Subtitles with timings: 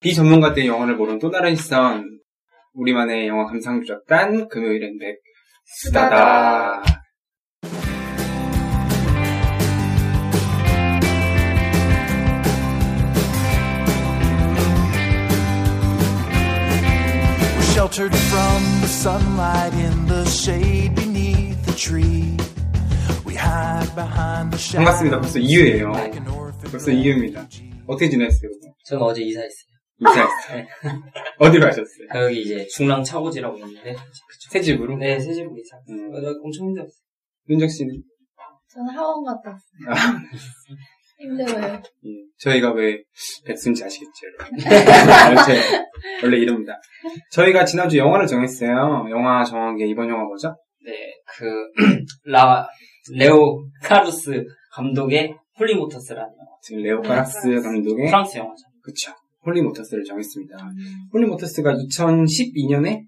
[0.00, 2.18] 비전문가들의 영화를 보는 또 다른 시선.
[2.72, 5.18] 우리만의 영화 감상주작단 금요일엔 백
[5.64, 6.82] 수다다.
[17.56, 22.36] We're sheltered from the sunlight in the shade beneath the tree.
[23.26, 24.84] We hide behind the shadow.
[24.86, 25.20] 반갑습니다.
[25.20, 25.90] 벌써 2회예요.
[25.90, 27.46] Like an orphan 벌써 2회입니다.
[27.86, 28.50] 어떻게 지냈어요?
[28.84, 29.69] 저는 어제 이사했어요.
[30.00, 30.66] 이사했어요.
[31.38, 32.06] 어디로 가셨어요?
[32.10, 33.94] 아, 여기 이제 중랑 차고지라고 있는데
[34.50, 34.96] 새 집으로?
[34.96, 36.08] 네, 새 집으로 이사했어요.
[36.08, 36.14] 음.
[36.14, 37.00] 어, 나 엄청 힘들었어요.
[37.48, 38.02] 윤정 씨는?
[38.72, 39.88] 저는 학원 갔다 왔어요.
[39.88, 40.20] 아,
[41.18, 41.74] 힘들어요.
[41.74, 42.10] 예.
[42.38, 43.02] 저희가 왜
[43.44, 44.10] 백순지 아시겠죠?
[44.38, 44.58] 여러분?
[45.46, 45.84] 제
[46.22, 46.80] 원래 이름입니다.
[47.32, 49.06] 저희가 지난주 영화를 정했어요.
[49.10, 50.56] 영화 정한 게 이번 영화 뭐죠?
[50.84, 50.92] 네,
[51.26, 51.44] 그,
[52.24, 52.66] 라,
[53.12, 56.50] 레오 카락스 감독의 홀리모터스라는 영화.
[56.62, 58.62] 지금 레오 카락스 감독의 프랑스 영화죠.
[58.82, 59.12] 그쵸.
[59.46, 60.56] 홀리모터스를 정했습니다.
[61.12, 63.02] 홀리모터스가 2012년에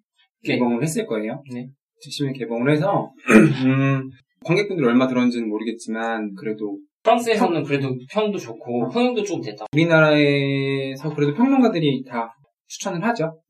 [0.45, 1.43] 개봉을 했을 거예요.
[1.53, 1.69] 네.
[2.07, 3.11] 2012년에 개봉을 해서
[3.67, 4.11] 음,
[4.45, 9.65] 관객분들 얼마 들었는지는 모르겠지만 그래도 프랑스에서는 그래도 평도 좋고, 흥행도 좀 됐다.
[9.73, 12.33] 우리나라에서 그래도 평론가들이 다
[12.69, 13.41] 추천을 하죠.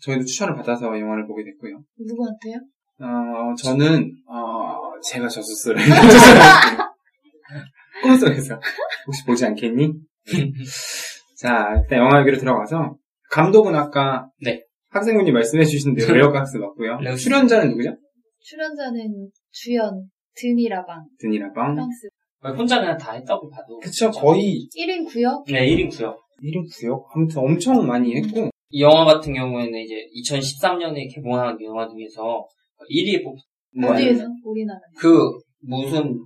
[0.00, 1.82] 저희도 추천을 받아서 영화를 보게 됐고요.
[1.98, 2.56] 누구한테요?
[3.00, 5.76] 어, 저는 어, 제가 저수스를
[8.02, 8.58] 꿈속에서
[9.06, 9.92] 혹시 보지 않겠니?
[11.44, 12.96] 자, 일단 영화 얘기로 들어가서
[13.30, 14.64] 감독은 아까 네.
[14.88, 17.00] 학생분이 말씀해 주신 대로 레오 각스 맞고요.
[17.00, 17.90] 레오 출연자는 누구죠?
[18.40, 21.74] 출연자는 주연, 드니라방, 드니라방.
[21.74, 22.08] 프랑스.
[22.58, 23.78] 혼자 그냥 다 했다고 봐도.
[23.78, 25.44] 그쵸, 거의 1인 구역?
[25.46, 26.18] 네, 1인 구역.
[26.42, 27.06] 1인 구역?
[27.14, 32.46] 아무튼 엄청 많이 했고, 이 영화 같은 경우에는 이제 2013년에 개봉한 영화 중에서
[32.90, 33.36] 1위에 뽑,
[33.74, 33.86] 네.
[33.86, 34.24] 어디에서?
[34.44, 34.80] 우리나라.
[34.98, 36.18] 그, 무슨,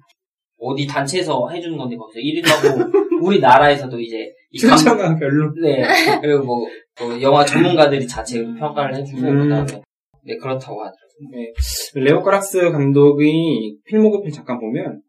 [0.59, 2.91] 어디 단체에서 해주는 건데 거기서 1위도 하고,
[3.21, 5.53] 우리나라에서도 이제, 출처가 별로.
[5.61, 5.83] 네.
[6.21, 6.67] 그리고 뭐,
[7.01, 9.41] 뭐 영화 전문가들이 자체 평가를 해주고, 음.
[9.41, 9.83] 그 다음에,
[10.25, 11.31] 네, 그렇다고 하더라고요.
[11.33, 11.53] 네.
[11.95, 15.03] 레오 카락스 감독이 필모그래피 잠깐 보면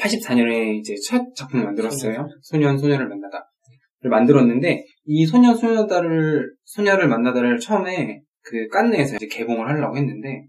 [0.00, 2.28] 84년에 이제 첫 작품을 만들었어요.
[2.42, 3.50] 소년 소녀를 만나다.
[4.00, 10.44] 를 만들었는데 이 소년 소녀다를 소녀를 만나다를 처음에 그 깐느에서 이제 개봉을 하려고 했는데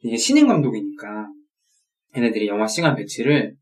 [0.00, 1.28] 이게 신인 감독이니까
[2.16, 3.54] 얘네들이 영화 시간 배치를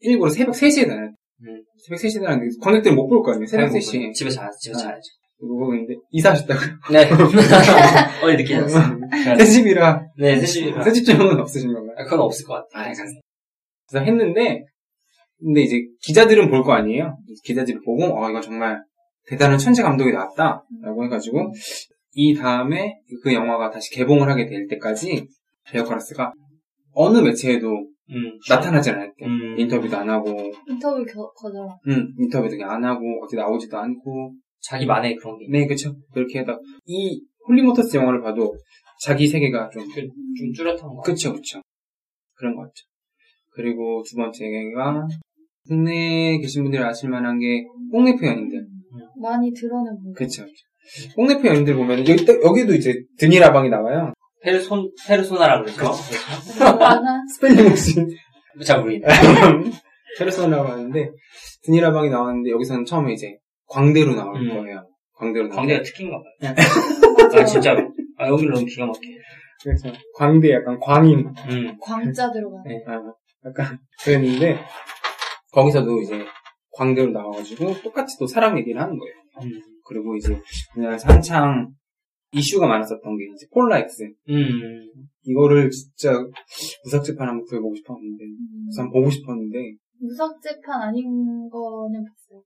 [0.00, 1.14] 일부러 새벽 3시에 달아요.
[1.42, 1.62] 음.
[1.84, 3.46] 새벽 3시에 달았는데 관객들은 못볼 거 아니에요.
[3.46, 4.12] 새벽 뭐, 3시에.
[4.14, 4.82] 집에서 자, 집에서 아.
[4.84, 5.02] 자야죠.
[5.38, 6.68] 그거 근데 이사하셨다고요?
[6.92, 7.10] 네.
[8.24, 8.98] 어디 늦게 잤어요.
[9.38, 11.94] 새 집이라 네, 세시이라 새 집주인은 없으신 건가요?
[12.04, 12.90] 그건 없을 것 같아요.
[12.90, 12.94] 아,
[13.88, 14.64] 그래서 했는데,
[15.38, 17.18] 근데 이제 기자들은 볼 거 아니에요?
[17.44, 18.82] 기자들이 보고, 어, 이거 정말
[19.26, 20.64] 대단한 천재 감독이 나왔다.
[20.82, 21.52] 라고 해가지고,
[22.14, 25.26] 이 다음에 그 영화가 다시 개봉을 하게 될 때까지,
[25.70, 26.32] 레오카락스가
[26.94, 27.68] 어느 매체에도
[28.10, 28.38] 음.
[28.48, 29.24] 나타나지 않았대.
[29.24, 29.58] 음.
[29.58, 30.30] 인터뷰도 안 하고,
[30.68, 31.66] 인터뷰 겨, 거절.
[31.88, 35.46] 음, 인터뷰도 안 하고, 어디 나오지도 않고, 자기만의 그런 게.
[35.50, 35.94] 네, 그쵸.
[36.12, 38.54] 그렇게 해서, 이 홀리모터스 영화를 봐도
[39.04, 41.00] 자기 세계가 좀 그, 좀 뚜렷한 거.
[41.02, 41.60] 그쵸, 그쵸.
[42.34, 42.84] 그런 것 같죠.
[43.54, 45.06] 그리고 두 번째가,
[45.68, 48.66] 국내에 계신 분들이 아실 만한 게, 퐁네프 연인들.
[49.20, 50.12] 많이 드러낸 분.
[50.12, 51.14] 그쵸, 그쵸.
[51.16, 54.12] 퐁네프 연인들 보면, 여기, 또- 여기도 이제, 드니 라방이 나와요.
[54.46, 55.90] 페르손, 페르소나라 그러죠?
[56.60, 57.20] 하나?
[57.34, 57.94] 스펠링 혹시,
[58.64, 59.04] 잘 모르겠네.
[60.18, 61.10] 페르소나라고 하는데,
[61.64, 63.36] 드니 라방이 나왔는데, 여기서는 처음에 이제,
[63.66, 64.48] 광대로 나올 음.
[64.48, 64.86] 거예요.
[65.14, 66.54] 광대로 나올 광대가 특기인가 봐요.
[66.54, 67.40] 네.
[67.40, 67.90] 아, 진짜로.
[68.18, 69.00] 아, 여기는 너무 기가 막혀.
[69.64, 71.34] 그래서, 광대 약간 광인.
[71.50, 71.76] 음.
[71.80, 72.64] 광자 들어가는.
[72.68, 72.84] 네.
[72.86, 73.00] 아,
[73.48, 74.60] 약간, 그랬는데,
[75.50, 76.24] 거기서도 이제,
[76.70, 79.14] 광대로 나와가지고, 똑같이 또 사랑 얘기를 하는 거예요.
[79.42, 79.60] 음.
[79.88, 80.40] 그리고 이제
[80.76, 81.68] 우리나라에서 한창
[82.36, 84.92] 이슈가 많았었던 게 이제 폴라엑스 음.
[85.22, 86.12] 이거를 진짜
[86.84, 88.66] 무삭제판 한번 구해보고 싶었는데 음.
[88.66, 89.58] 그래서 한번 보고 싶었는데
[90.00, 92.42] 무삭제판 아닌 거는 봤어요.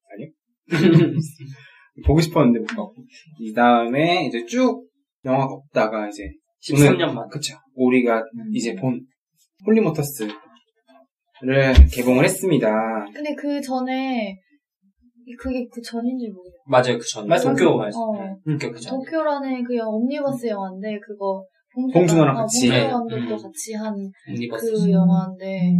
[2.07, 2.95] 보고 싶었는데 못 봤고
[3.41, 4.89] 이 다음에 이제 쭉
[5.25, 6.31] 영화가 없다가 이제
[6.63, 7.29] 13년 만.
[7.29, 8.51] 그쵸 우리가 음.
[8.53, 9.01] 이제 본
[9.67, 10.33] 홀리모터스를
[11.93, 12.71] 개봉을 했습니다
[13.13, 14.39] 근데 그 전에
[15.38, 16.62] 그게 그 전인지 모르겠어.
[16.67, 17.27] 맞아요, 그 전.
[17.29, 17.55] 맞아요.
[17.55, 18.00] 도쿄 말씀.
[18.00, 18.12] 어.
[18.47, 18.99] 네, 도쿄 그 전.
[18.99, 21.44] 도쿄라는 그 영화 옴니버스 영화인데 그거
[21.77, 22.67] 봉준호- 봉준호랑 어, 같이.
[22.69, 22.91] 봉준호 네.
[22.91, 23.43] 감독도 음.
[23.43, 23.94] 같이 한.
[24.59, 25.71] 그 영화인데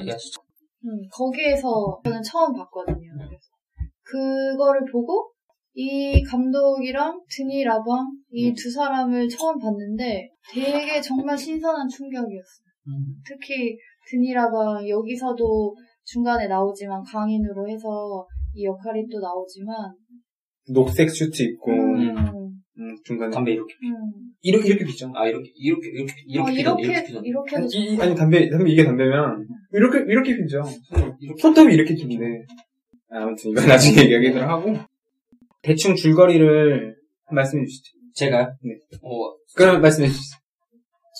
[0.00, 0.40] 얘기하시죠.
[0.84, 3.12] 음, 거기에서 저는 처음 봤거든요.
[3.16, 3.48] 그래서
[4.02, 5.32] 그거를 보고
[5.74, 12.66] 이 감독이랑 드니 라방 이 두 사람을 처음 봤는데 되게 정말 신선한 충격이었어요.
[13.26, 13.76] 특히
[14.08, 19.74] 드니 라방 여기서도 중간에 나오지만 광인으로 해서 이 역할이 또 나오지만
[20.72, 22.16] 녹색 슈트 입고 음,
[22.78, 23.74] 음, 중간에 담배 이렇게.
[23.82, 24.32] 음.
[24.42, 25.10] 이렇게 이렇게 피죠.
[25.14, 27.24] 아, 이렇게, 이렇게, 이렇게, 어, 이렇게, 피던, 이렇게 이렇게 피던.
[27.24, 28.00] 이렇게 아니, 해도 이-.
[28.00, 30.62] 아니 담배 담배 이게 담배면 이렇게 이렇게 피죠.
[31.20, 31.40] 이렇게.
[31.40, 32.44] 손톱이 이렇게 긴데.
[33.10, 34.74] 아무튼 이건 나중에 얘기하기로 하고
[35.62, 36.96] 대충 줄거리를
[37.30, 37.98] 말씀해 주시죠.
[38.14, 38.54] 제가요?
[38.62, 38.74] 네.
[39.02, 40.38] 어, 그럼 말씀해 주시죠.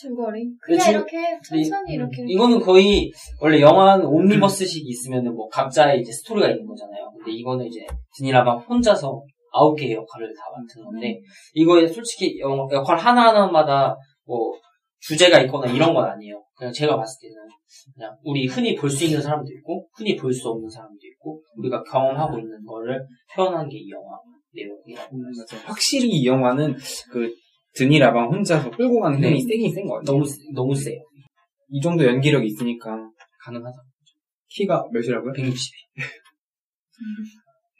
[0.00, 3.10] 줄거리 그냥 줄- 이렇게 천천히 이 렇게 이거는 거의,
[3.40, 7.10] 원래 영화는 옴니버스식 있으면은 뭐 각자의 이제 스토리가 있는 거잖아요.
[7.16, 7.86] 근데 이거는 이제
[8.18, 9.22] 드니라방 혼자서
[9.52, 11.18] 아홉 개의 역할을 다 맡은 건데,
[11.54, 13.96] 이거에 솔직히 영- 역할 하나 하나마다
[14.26, 14.52] 뭐
[15.00, 16.42] 주제가 있거나 이런 건 아니에요.
[16.56, 17.36] 그냥 제가 봤을 때는
[17.94, 21.82] 그냥 우리 흔히 볼 수 있는 사람도 있고, 흔히 볼 수 없는 사람도 있고, 우리가
[21.84, 24.18] 경험하고 있는 거를 표현한 게 이 영화
[24.54, 25.16] 내용이라고.
[25.16, 25.62] 맞아요.
[25.66, 26.74] 확실히 이 영화는
[27.10, 27.30] 그
[27.76, 29.48] 드니라방 혼자서 끌고 가는 힘이 네.
[29.48, 30.04] 세긴 센 것 같아요.
[30.16, 30.98] 너무, 세- 너무 세요.
[31.70, 32.96] 이 정도 연기력이 있으니까
[33.44, 33.76] 가능하다.
[34.48, 35.32] 키가 몇이라고요?
[35.32, 35.72] 160.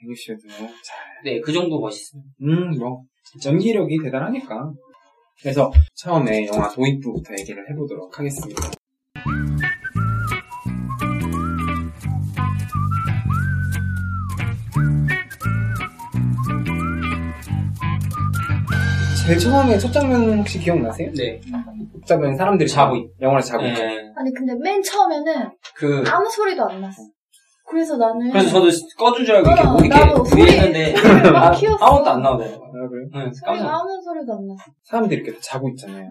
[0.03, 0.99] 160에도 잘.
[1.25, 2.31] 네, 그 정도 멋있습니다.
[2.43, 3.03] 음, 뭐
[3.45, 4.73] 연기력이 대단하니까.
[5.41, 8.63] 그래서 처음에 영화 도입부부터 얘기를 해보도록 하겠습니다.
[19.27, 21.11] 제일 처음에 첫 장면 혹시 기억나세요?
[21.17, 21.41] 네.
[22.01, 23.83] 첫 장면 사람들이 자고 있- 영화를 자고 있죠.
[23.83, 24.13] 네.
[24.17, 27.03] 아니 근데 맨 처음에는 그, 아무 소리도 안 났어.
[27.69, 30.97] 그래서 나는 그래서 저도 꺼준 줄 알고 이렇게 어, 뭐 이렇게 나도 소리- 위에 있는데
[30.97, 31.85] 소리를 막 아, 키웠어.
[31.85, 32.59] 아무것도 안 나오더라고요.
[32.65, 33.09] 아, 그래요?
[33.13, 33.69] 네, 소리 깜짝 놀랐어요.
[33.71, 34.65] 아무 소리도 안 났어.
[34.85, 36.09] 사람들이 이렇게 다 자고 있잖아요.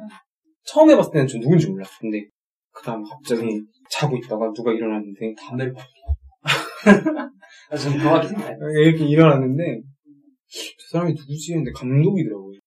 [0.65, 1.91] 처음에 봤을 때는 전 누군지 몰랐어.
[2.01, 2.25] 근데
[2.73, 5.73] 그 다음 갑자기 자고 있다가 누가 일어났는데 담배를
[7.71, 8.57] 아, 저는 그거 생각해요.
[8.83, 9.81] 이렇게 일어났는데
[10.51, 12.59] 저 사람이 누구지 했는데 감독이더라고요.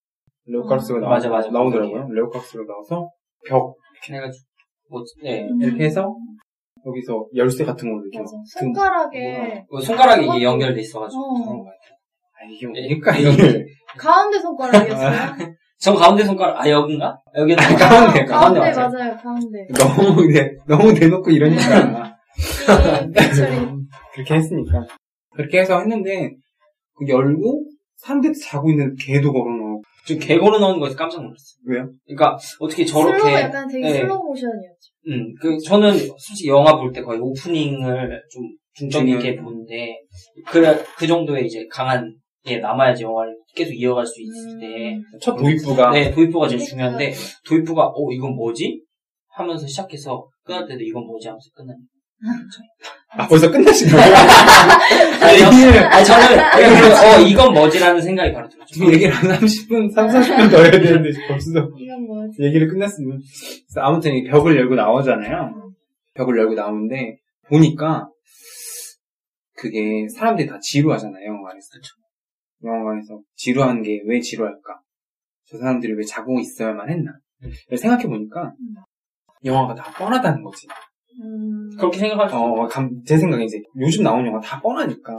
[0.49, 1.51] 레오카스가 나, 맞아, 맞아.
[1.51, 2.09] 나오더라고요.
[2.11, 3.09] 레오카스가 나와서
[3.47, 3.75] 벽
[4.11, 4.45] 해가지고
[4.91, 5.47] 뭐, 네.
[5.61, 6.15] 이렇게 해서
[6.87, 8.33] 여기서 열쇠 같은 걸로 이렇게 맞아.
[8.59, 11.35] 손가락에 뭐 손가락이 이게 그것도- 연결돼 있어가지고 어.
[11.45, 11.99] 그런 거 같아요.
[12.41, 13.67] 아, 이게 예, 뭡니까 이거- 이게
[13.99, 15.49] 가운데 손가락이었어요.
[15.81, 17.19] 전 가운데 손가락 아 여긴가?
[17.37, 18.89] 여기 가운데, 가운데, 가운데 맞아요.
[18.91, 19.17] 맞아요.
[19.17, 19.67] 가운데.
[19.79, 22.15] 너무 대, 너무 대놓고 이러니까
[23.07, 23.57] 이 피처리.
[24.15, 24.87] 그렇게 했으니까
[25.35, 26.31] 그렇게 해서 했는데
[26.95, 27.65] 그 열고
[27.97, 29.45] 사람들이 자고 있는 개도 걸어
[30.09, 31.59] 좀 개고로 나오는 거에서 깜짝 놀랐어요.
[31.67, 31.91] 왜요?
[32.07, 33.93] 그러니까 어떻게 슬로우 저렇게 약간 되게 네.
[33.99, 34.89] 슬로우 모션이었죠.
[35.09, 38.43] 음, 그, 저는 솔직히 영화 볼 때 거의 오프닝을 좀
[38.75, 39.99] 중점 있게 보는데,
[40.47, 40.63] 그,
[40.97, 42.15] 그 정도의 이제 강한
[42.45, 45.03] 게 남아야지 영화를 계속 이어갈 수 있을 때, 음.
[45.21, 46.61] 첫 도입부가 네, 도입부가 제일.
[46.61, 47.13] 중요한데,
[47.47, 48.83] 도입부가, 어, 이건 뭐지?
[49.31, 51.29] 하면서 시작해서, 끝날 때도 이건 뭐지?
[51.29, 51.77] 하면서 끝나요.
[53.11, 54.15] 아, 벌써 끝나신 거예요?
[55.23, 58.75] 아니, 얘기를, 아니, 저는, 어, 이건 뭐지라는 생각이 바로 들었죠.
[58.75, 62.43] 지금 얘기를 한 30분, 3, 40분 더 해야 되는데 벌써 이건 뭐지?
[62.43, 63.19] 얘기를 끝냈으면.
[63.19, 65.73] 그래서 아무튼 이 벽을 열고 나오잖아요.
[66.15, 67.17] 벽을 열고 나오는데
[67.49, 68.09] 보니까
[69.57, 71.69] 그게 사람들이 다 지루하잖아요, 영화관에서.
[72.65, 74.81] 영화관에서 지루한 게 왜 지루할까?
[75.51, 77.13] 저 사람들이 왜 자고 있어야만 했나?
[77.75, 78.53] 생각해보니까
[79.45, 80.67] 영화가 다 뻔하다는 거지.
[81.21, 81.71] 음.
[81.79, 82.37] 그렇게 생각할 수.
[82.37, 85.17] 어, 감- 제 생각에 이제 요즘 나오는 영화 다 뻔하니까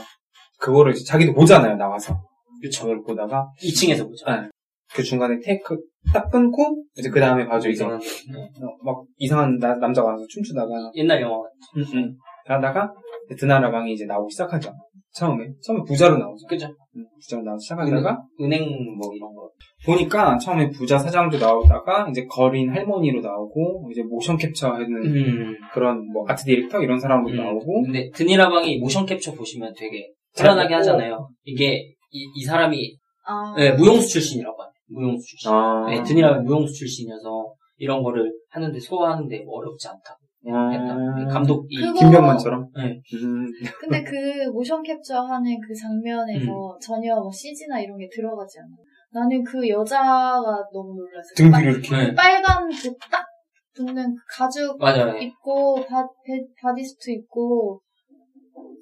[0.60, 2.20] 그거를 이제 자기도 보잖아요, 나와서.
[2.62, 2.82] 그쵸.
[2.82, 4.26] 저걸 보다가 2층에서 보죠.
[4.28, 4.50] 네.
[4.94, 5.78] 그 중간에 테이크
[6.14, 10.70] 딱 끊고 이제 그 다음에 봐줘 이제 이상한, 어, 막 이상한 나- 남자가 와서 춤추다가
[10.96, 11.38] 옛날 영화.
[11.78, 12.16] 응, 응.
[12.48, 12.92] 하다가
[13.38, 14.74] 드니 라방이 이제 나오기 시작하죠.
[15.14, 16.48] 처음에 처음에 부자로 나오죠.
[16.48, 16.68] 그죠?
[16.96, 18.64] 응, 부자로 나오기 시작하다가 은행
[18.98, 19.50] 뭐 이런 거.
[19.86, 25.56] 보니까 처음에 부자 사장도 나오다가 이제 걸인 할머니로 나오고 이제 모션 캡처하는 음.
[25.74, 27.36] 그런 뭐 아트 디렉터 이런 사람도 음.
[27.38, 30.74] 나오고 근데 드니 라방이 모션 캡처 보시면 되게 잘 불안하게.
[30.76, 31.30] 하잖아요.
[31.44, 33.54] 이게 이, 이 사람이 아.
[33.56, 34.72] 네, 무용수 출신이라고 하네.
[34.90, 35.52] 무용수 출신.
[35.52, 40.18] 아, 네, 드니 라방이 무용수 출신이어서 이런 거를 하는데 소화하는데 뭐 어렵지 않다.
[40.48, 42.68] 아, 감독이 그거- 김병만처럼.
[42.78, 43.02] 네.
[43.14, 43.46] 음,
[43.80, 46.80] 근데 그 모션 캡처하는 그 장면에서 음.
[46.82, 48.70] 전혀 뭐 CG나 이런 게 들어가지 않아.
[49.12, 51.34] 나는 그 여자가 너무 놀랐어요.
[51.36, 51.90] 등 빨- 뒤로 이렇게.
[51.98, 52.16] 네.
[52.16, 53.26] 빨간 그 딱
[53.76, 55.16] 붙는 그 가죽 맞아요.
[55.18, 57.82] 입고 바, 베- 바디 슈트 입고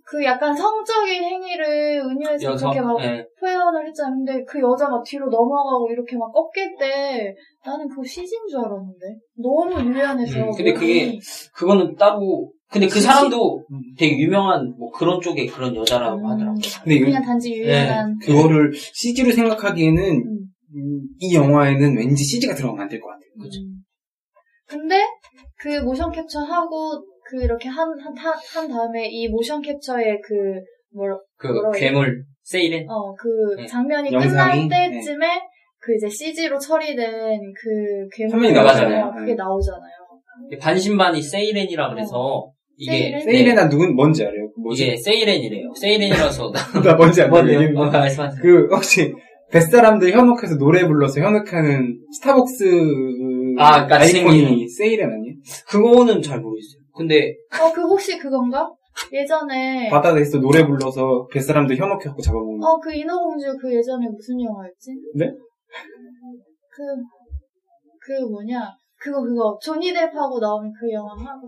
[0.10, 3.26] 그 약간 성적인 행위를 은유에서 여성, 그렇게 막 네.
[3.42, 4.16] 표현을 했잖아.
[4.16, 9.06] 근데 그 여자가 뒤로 넘어가고 이렇게 막 꺾일 때 나는 그거 CG인 줄 알았는데
[9.36, 11.20] 너무 유연해서 음, 근데 몸이- 그게-
[11.54, 13.06] 그거는 따로 근데 그 CG?
[13.06, 13.82] 사람도 음.
[13.98, 16.62] 되게 유명한 뭐 그런 쪽에 그런 여자라고 음, 하더라고요.
[16.84, 18.18] 근데 그냥 단지 유연한.
[18.22, 20.40] 그거를 CG로 생각하기에는 음.
[20.76, 23.30] 음, 이 영화에는 왠지 CG가 들어가면 안 될 것 같아요.
[23.42, 23.60] 그죠.
[23.62, 23.84] 음.
[24.70, 25.02] 근데
[25.60, 30.34] 그 모션 캡처 하고 그 이렇게 한, 한, 한, 한 다음에 이 모션 캡처의 그,
[30.96, 31.06] 뭐,
[31.38, 33.28] 그 괴물 세이렌 어, 그
[33.60, 33.66] 네.
[33.66, 34.68] 장면이 영상이?
[34.70, 35.28] 끝날 때쯤에
[35.80, 38.34] 그 이제 CG로 처리된 그 괴물.
[38.34, 39.12] 화면이 나오잖아요.
[39.18, 39.92] 그게 나오잖아요.
[40.62, 43.12] 반신반이 세이렌이라 그래서 이게 세이렌?
[43.20, 44.50] 네, 세일에나 누군 뭔지 알아요?
[44.56, 44.84] 그 뭐지?
[44.86, 45.74] 이게 세이렌이래요.
[45.76, 46.52] 세이렌이라서
[46.86, 47.32] 나 뭔지 알아요?
[47.32, 47.80] 뭔데요?
[47.80, 48.42] 어, 말씀하세요.
[48.42, 49.14] 그 혹시
[49.52, 52.66] 뱃사람들 현혹해서 노래 불러서 현혹하는 스타벅스
[53.58, 54.68] 아, 그러니까 아이콘이 생긴.
[54.70, 55.36] 세일은 아니에요?
[55.70, 56.82] 그거는 잘 모르겠어요.
[56.98, 58.70] 근데 어, 그 혹시 그건가?
[59.14, 64.92] 예전에, 바다에서 노래 불러서 뱃사람들 현혹해갖고 잡아먹는 어, 그 인어공주 그 예전에 무슨 영화였지?
[65.16, 65.28] 네?
[66.72, 66.84] 그,
[68.02, 68.72] 그 뭐냐.
[69.00, 69.60] 그거, 그거.
[69.62, 71.40] 조니 뎁하고 나오는 그 영화가?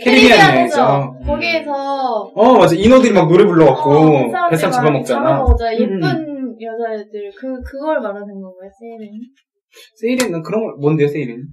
[0.00, 0.80] 캐리비안 여행이죠.
[0.80, 1.26] 음.
[1.26, 5.66] 거기에서 어 맞아 인어들이 막 노래 불러갖고 어, 뱃사람 잡아먹잖아 잡아먹자.
[5.72, 5.80] 음.
[5.80, 7.30] 예쁜 여자애들.
[7.36, 9.10] 그, 그걸 말하는 건가요, 세일은?
[9.96, 11.44] 세일에는 그런 걸 뭔데요 세일은?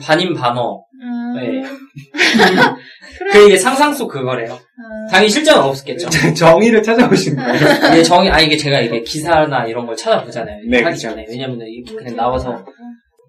[0.00, 0.84] 반인 반어.
[1.00, 1.34] 음.
[1.34, 1.62] 네.
[3.32, 4.52] 그 이게 상상 속 그거래요.
[4.52, 6.08] 아, 당연히 실제는 없었겠죠.
[6.34, 7.54] 정의를 찾아오신 거예요
[7.92, 10.58] 이게 정이 아 이게 제가 이게 기사나 이런 걸 찾아보잖아요.
[10.68, 10.98] 네, 하기.
[10.98, 12.16] 전에 왜냐면 이렇게 그냥?
[12.16, 12.64] 나와서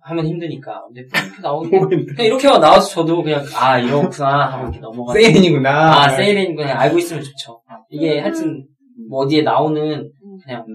[0.03, 0.83] 하면 힘드니까.
[0.87, 2.15] 근데 이렇게 나오는 뭐 힘들어.
[2.15, 5.13] 그냥 이렇게만 나와서 저도 그냥 아 이렇구나 하고 이렇게 넘어가.
[5.13, 7.61] 세일이구나 아 세일인 그냥 알고 있으면 좋죠.
[7.89, 8.65] 이게 하여튼
[9.09, 10.11] 뭐 어디에 나오는
[10.45, 10.65] 그냥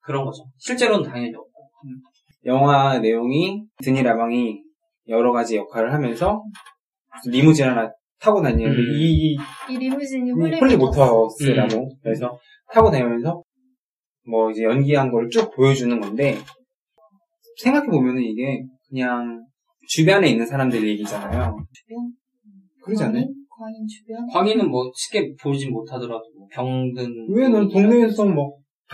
[0.00, 0.44] 그런 거죠.
[0.58, 1.50] 실제로는 당연히 없고.
[2.46, 4.60] 영화 내용이 드니 라방이
[5.08, 6.42] 여러 가지 역할을 하면서
[7.26, 8.84] 리무진 하나 타고 다니는데 음.
[8.96, 9.36] 이,
[9.70, 11.88] 이이 리무진이 홀리 홀리 모터스라고 음.
[12.02, 12.38] 그래서
[12.72, 13.42] 타고 다니면서
[14.28, 16.38] 뭐 이제 연기한 걸 쭉 보여주는 건데
[17.62, 19.44] 생각해 보면은 이게 그냥
[19.88, 21.56] 주변에 있는 사람들 얘기잖아요.
[21.72, 22.12] 주변?
[22.82, 23.24] 그러지 않아요?
[23.50, 23.86] 광인?
[23.86, 24.26] 주변?
[24.32, 28.36] 광인은 뭐 쉽게 보진 못하더라도 뭐 병든 왜넌 동네에서 막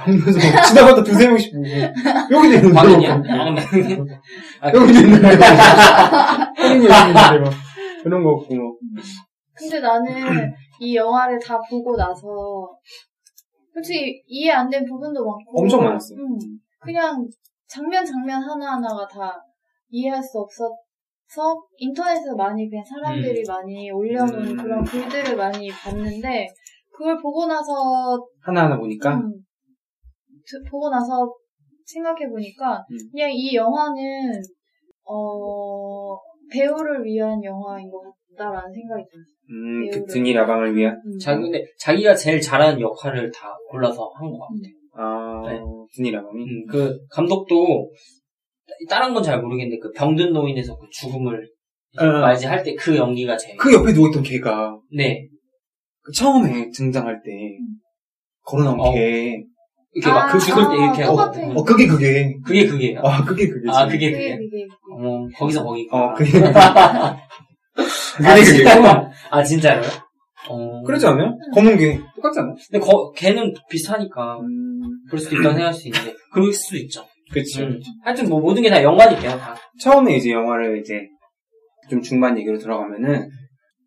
[0.07, 1.69] 막 지나가다 두세 명씩 보고
[2.31, 2.79] 여기도 있는데
[3.09, 3.55] 아,
[4.61, 5.29] 아, 여기도 있는데
[6.59, 7.53] 혜린이 여기 있는데 막
[8.03, 8.55] 그런 거 없고.
[8.55, 8.73] 뭐
[9.55, 12.23] 근데 나는 이 영화를 다 보고 나서
[13.75, 16.19] 솔직히 이해 안 된 부분도 많고 엄청 많았어요.
[16.19, 16.39] 음,
[16.81, 17.27] 그냥
[17.69, 19.37] 장면 장면 하나하나가 다
[19.91, 24.57] 이해할 수 없어서 인터넷에서 많이 그냥 사람들이 많이 올려놓은 음.
[24.57, 26.47] 그런 글들을 많이 봤는데
[26.93, 29.15] 그걸 보고 나서 하나하나 보니까?
[29.17, 29.39] 음, 드-
[30.71, 31.33] 보고 나서
[31.87, 32.97] 생각해 보니까 음.
[33.13, 34.41] 그냥 이 영화는
[35.05, 36.17] 어
[36.53, 38.01] 배우를 위한 영화인 것
[38.37, 39.41] 같다라는 생각이 들었어요.
[39.51, 40.05] 음, 그.
[40.07, 41.19] 드니 라방을 위한 음.
[41.19, 44.75] 자기 근데 자기가 제일 잘하는 역할을 다 골라서 한 것 같아요.
[44.95, 45.61] 아 네.
[45.97, 47.91] 드니 라방이 음, 그 감독도
[48.89, 51.49] 다른 건 잘 모르겠는데 그 병든 노인에서 그 죽음을
[51.99, 52.05] 어.
[52.21, 55.29] 맞이할 때 그 연기가 제일 그 옆에 누워있던 걔가 네
[56.03, 57.31] 그 처음에 등장할 때
[58.43, 58.93] 걸어나온 어.
[58.95, 59.45] 걔
[59.93, 61.57] 이렇게 막 아, 그 죽을 때 아, 이렇게 하고 똑같은.
[61.57, 62.37] 어, 그게 그게.
[62.45, 63.01] 그게 그게예요.
[63.01, 63.69] 아, 그게 그게.
[63.71, 63.87] 아.
[63.87, 66.47] 그게 그게 그게 그게 어머 거기서 거기 어, 그게 그게.
[66.47, 67.17] 아,
[68.17, 68.65] 그게 그게.
[69.31, 69.89] 아 진짜로요?
[70.49, 70.83] 어.
[70.85, 71.37] 그러지 않아요?
[71.55, 72.55] 검은 게 똑같지 않아?
[72.71, 77.05] 근데 거, 걔는 비슷하니까 음, 그럴 수도 있다고 생각할 수 있는데 그럴 수도 있죠.
[77.33, 77.63] 그치.
[77.63, 77.79] 음.
[78.05, 79.37] 하여튼 뭐 모든 게 다 연관이 돼요.
[79.39, 79.55] 다.
[79.81, 80.95] 처음에 이제 영화를 이제
[81.89, 83.29] 좀 중반 얘기로 들어가면은,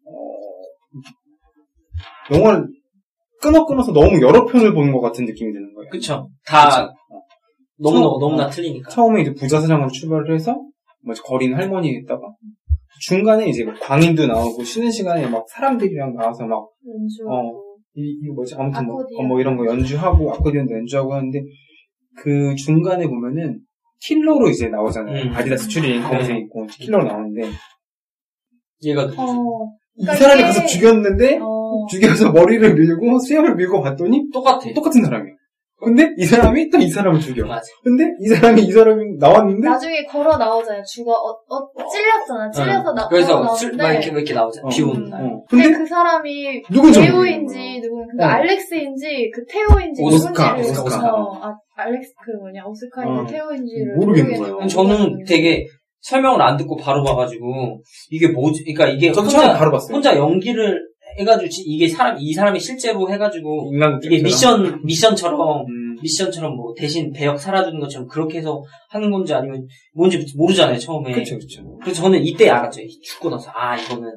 [0.06, 2.68] 어, 영화를
[3.44, 5.90] 끊어 끊어서 너무 여러 편을 보는 것 같은 느낌이 드는 거예요.
[5.90, 6.30] 그쵸.
[6.46, 6.94] 다 그쵸.
[7.78, 8.50] 너무 처음- 너무나 어.
[8.50, 8.90] 틀리니까.
[8.90, 10.54] 처음에 이제 부자 사장으로 출발을 해서,
[11.04, 12.22] 뭐 거린 할머니 했다가,
[13.02, 18.56] 중간에 이제 막 광인도 나오고, 쉬는 시간에 막 사람들이랑 나와서 막, 연주하고 이, 이거 뭐지?
[18.58, 19.02] 아무튼 뭐.
[19.18, 21.42] 어, 뭐 이런 거 연주하고, 아코디언도 연주하고 하는데,
[22.18, 23.60] 그 중간에 보면은,
[24.02, 25.24] 킬러로 이제 나오잖아요.
[25.26, 25.34] 음.
[25.34, 27.50] 아디다스 추리닝 검은색 입고, 킬러로 나오는데,
[28.86, 29.04] 얘가?
[29.04, 29.08] 어,
[29.96, 31.53] 이 그러니까 사람이 이게- 가서 죽였는데, 어,
[31.90, 34.62] 죽여서 머리를 밀고, 수염을 밀고 봤더니, 똑같아.
[34.74, 35.34] 똑같은 사람이야.
[35.84, 37.46] 근데 이 사람이 또 이 사람을 죽여.
[37.46, 37.66] 맞아.
[37.84, 40.82] 근데 이 사람이 이 사람이 나왔는데, 나중에 걸어 나오잖아요.
[40.86, 42.50] 죽어 어, 어 찔렸잖아.
[42.52, 44.66] 찔려서 나 그래서 술, 막 이렇게, 막 이렇게 나오잖아.
[44.66, 44.70] 어.
[44.70, 45.22] 비 오는 날.
[45.22, 45.44] 어.
[45.50, 48.30] 근데 근데 그 사람이 누군지 배우인지 누군 그러니까 어.
[48.40, 51.14] 알렉스인지 그 테오인지 오스카, 누군지를 오스카.
[51.14, 53.26] 어, 아, 알렉스 그 뭐냐 오스카인지 어.
[53.28, 54.68] 테오인지를 모르겠는 거예요.
[54.68, 55.66] 저는 되게
[56.00, 58.64] 설명을 안 듣고 바로 봐가지고 이게 뭐지?
[58.64, 59.94] 그러니까 이게 저도 혼자 처음에 바로 봤어요.
[59.96, 60.80] 혼자 연기를
[61.20, 66.74] 해가지고 지- 이게 사람 이 사람이 실제로 해가지고 인간 이게 미션 미션처럼 음, 미션처럼 뭐
[66.76, 71.12] 대신 배역 살아주는 것처럼 그렇게 해서 하는 건지 아니면 뭔지 모르잖아요 처음에.
[71.12, 71.64] 그쵸, 그쵸.
[71.82, 72.82] 그래서 저는 이때 알았죠.
[73.04, 74.10] 죽고 나서 아 이거는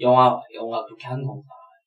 [0.00, 1.42] 영화 영화 그렇게 하는 건가.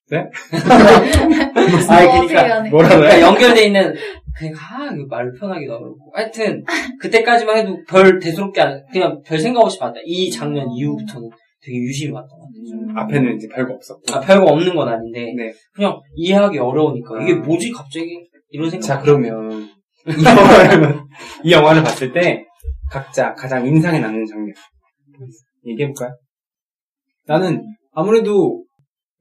[0.09, 0.17] 네?
[1.89, 2.69] 아 그러니까.
[2.69, 2.99] 뭐라고요?
[2.99, 3.93] 그러니까 연결돼 있는
[4.37, 6.63] 그냥 아 이거 말을 표현하기도 어렵고 하여튼
[6.99, 11.29] 그때까지만 해도 별 대수롭게 안, 그냥 별 생각 없이 봤다 이 장면 이후부터는
[11.63, 12.89] 되게 유심히 봤던 것 같아요.
[12.89, 12.97] 음.
[12.97, 14.01] 앞에는 이제 별거 없었고.
[14.13, 15.53] 아, 별거 없는 건 아닌데 네.
[15.73, 17.35] 그냥 이해하기 어려우니까 이게 아.
[17.37, 18.85] 뭐지 갑자기 이런 생각.
[18.85, 19.69] 자, 그러면
[20.07, 20.99] 이 영화를,
[21.43, 22.45] 이 영화를 봤을 때
[22.89, 24.53] 각자 가장 인상에 남는 장면
[25.65, 26.17] 얘기해볼까요?
[27.25, 27.63] 나는
[27.93, 28.65] 아무래도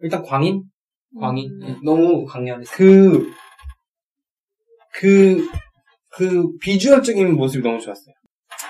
[0.01, 0.65] 일단 광인?
[1.19, 1.81] 광이 음.
[1.85, 2.73] 너무 강렬했어.
[2.73, 3.31] 그,
[4.95, 5.49] 그,
[6.13, 8.15] 그 비주얼적인 모습이 너무 좋았어요.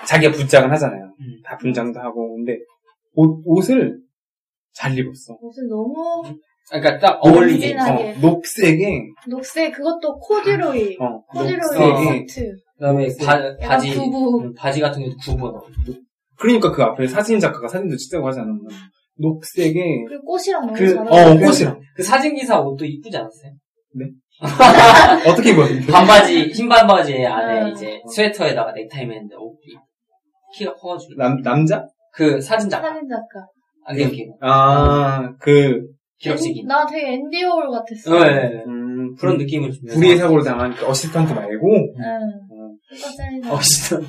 [0.07, 1.03] 자기가 분장을 하잖아요.
[1.19, 1.41] 음.
[1.45, 2.35] 다 분장도 하고.
[2.35, 2.57] 근데
[3.13, 3.99] 옷, 옷을
[4.73, 5.37] 잘 입었어.
[5.41, 6.23] 옷을 너무
[6.69, 7.75] 그러니까 딱 어울리게.
[7.77, 12.19] 어, 녹색에, 녹색 그것도 코듀로이 어, 코듀로이.
[12.19, 13.37] 코트 그다음에 바.
[13.37, 15.53] 음, 바지 같은 경우도 구분.
[16.37, 18.47] 그러니까 그 앞에 사진 작가가 사진도 찍자고 하잖아.
[19.17, 21.79] 녹색에, 그리고 꽃이랑 너무 그, 잘 어, 어울려 꽃이랑.
[21.95, 23.51] 그 사진 기사 옷도 이쁘지 않았어요?
[25.27, 25.91] 어떻게 입었는데?
[25.91, 27.67] 반바지 흰 반바지에 안에 음.
[27.69, 29.59] 이제 스웨터에다가 넥타이 매는데 옷
[30.55, 31.85] 키가 커가지고 남, 남자?
[32.13, 33.45] 그 사진 작가 사진 작가
[33.85, 35.81] 안경 끼고 아, 그,
[36.19, 36.65] 기럭지기.
[36.65, 38.63] 나 되게 앤디 워홀 같았어 네, 네, 네.
[38.67, 42.03] 음, 그런 느낌을 주면서 불의의 사고를 당한 그 어시스턴트 말고, 응
[42.51, 43.99] 어, 똑같잖아 어, 진짜.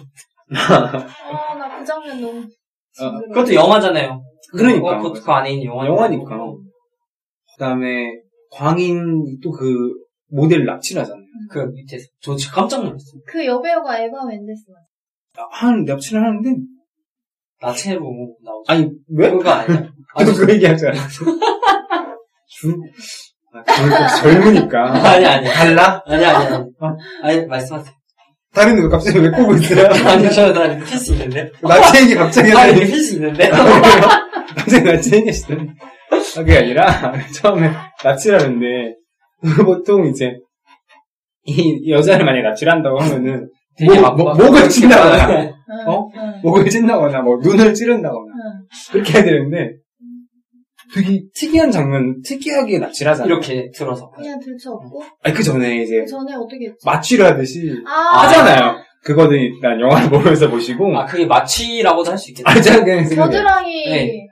[0.55, 2.45] 아나 그 장면 너무
[2.93, 3.21] 징그러워.
[3.29, 4.23] 그것도 영화잖아요.
[4.53, 4.87] 그러니까.
[4.89, 5.87] 어, 그것도 그 안에 있는 영화.
[5.87, 6.37] 영화니까.
[6.37, 8.11] 그 다음에,
[8.51, 9.95] 광인이 또 그,
[10.31, 11.25] 모델 납치를 하잖아요.
[11.51, 13.21] 그 밑에 저 진짜 깜짝 놀랐어요.
[13.27, 16.51] 그 여배우가 에바 멘데스 맞아 한, 납치를 하는데,
[17.63, 18.01] 나체로
[18.45, 18.65] 나오죠.
[18.69, 19.31] 아니, 왜?
[19.31, 19.89] 그거 아니야?
[20.15, 21.25] 아니, 그 얘기하지 않았어.
[22.49, 22.75] 줄,
[23.55, 24.93] 아, 줄, 젊으니까.
[25.09, 26.03] 아니 아니 달라?
[26.07, 26.57] 아니 아니 아니.
[26.57, 26.97] 어?
[27.23, 27.95] 아니 말씀하세요.
[28.55, 29.89] 다른 거 갑자기 왜 꼬고 있어요?
[30.09, 31.51] 아니 저나 필수 있는데.
[31.63, 33.49] 나치 얘기 갑자기 아니 필수 있는데.
[33.51, 35.69] 갑자기 나치 얘기하시더니.
[36.11, 37.71] 아, 그게 아니라, 처음에
[38.05, 38.67] 납치라는데,
[39.65, 40.35] 보통 이제,
[41.45, 45.52] 이 여자를 만약에 납치를 한다고 하면은, 되게 목, 막- 목, 막- 목을 찐다거나, 응,
[45.87, 46.09] 어?
[46.15, 48.67] 응, 목을 찐다거나, 뭐, 눈을 찌른다거나, 응.
[48.93, 49.77] 그렇게 해야 되는데,
[50.95, 53.33] 되게 특이한 장면, 특이하게 납치를 하잖아요.
[53.33, 54.11] 이렇게 들어서.
[54.11, 56.79] 그냥 들쳐 없고 아니, 그 전에 이제, 그 전에 어떻게 했지?
[56.85, 58.77] 마취를 하듯이 아, 하잖아요.
[59.05, 62.51] 그거는 일단 영화를 보면서 보시고, 아 그게 마취라고도 할 수 있겠다.
[62.51, 63.09] 아, 제가 그냥.
[63.09, 64.27] 겨드랑이 네.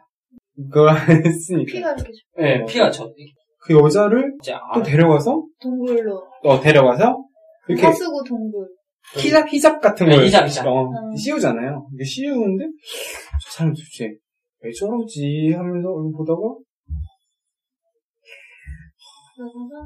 [0.70, 1.72] 그걸 했으니까.
[1.72, 7.24] 피가 이렇게 네, 피가 저그 여자를 또 아, 데려가서, 동굴로 어, 데려가서,
[7.68, 8.68] 이렇게 하수구 동굴
[9.16, 10.66] 히잡, 히잡 같은 네, 걸 히잡, 히잡.
[10.66, 11.16] 어, 음.
[11.16, 11.88] 씌우잖아요.
[11.94, 14.14] 이게 씌우는데, 저 사람 도대체
[14.62, 16.40] 왜 저러지 하면서 보다가,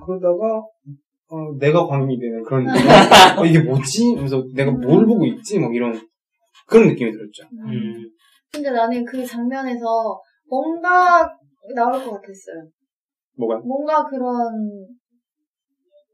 [0.05, 0.63] 그러다가
[1.29, 2.45] 어, 내가 광인이 되는 음.
[2.45, 2.83] 그런 느낌.
[3.39, 4.15] 어, 이게 뭐지?
[4.15, 5.59] 하면서 내가 뭘 보고 있지?
[5.59, 5.93] 막 이런,
[6.67, 7.45] 그런 느낌이 들었죠.
[7.67, 8.11] 음,
[8.53, 11.29] 근데 나는 그 장면에서 뭔가
[11.75, 12.69] 나올 것 같았어요.
[13.37, 13.59] 뭐가?
[13.67, 14.29] 뭔가 그런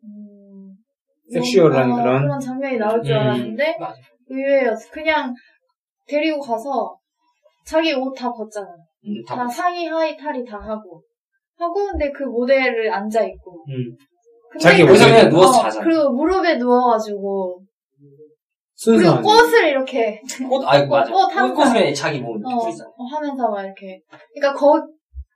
[0.05, 0.40] 음,
[1.33, 2.23] 섹슈얼한 뭔가 그런?
[2.23, 3.95] 그런 장면이 나올 줄 음, 알았는데 맞아.
[4.29, 4.91] 의외였어.
[4.91, 5.35] 그냥
[6.07, 6.97] 데리고 가서
[7.67, 8.67] 자기 옷 다 벗잖아.
[9.07, 11.03] 음, 다, 다 상의 하의 탈의 다 하고
[11.59, 13.65] 하고 근데 그 모델을 앉아 있고.
[13.69, 13.97] 음.
[14.61, 15.85] 자기 그- 옷을 그냥 누워서 자잖아.
[15.85, 17.63] 그리고 무릎에 누워가지고
[18.75, 19.23] 순수한.
[19.23, 21.13] 그리고 꽃을 이렇게 꽃, 아이 맞아.
[21.13, 22.89] 꽃 한- 꽃 꽃을 자기 몸에 어, 뿌리잖아.
[22.97, 24.01] 어, 하면서 막 이렇게.
[24.35, 24.83] 그러니까 거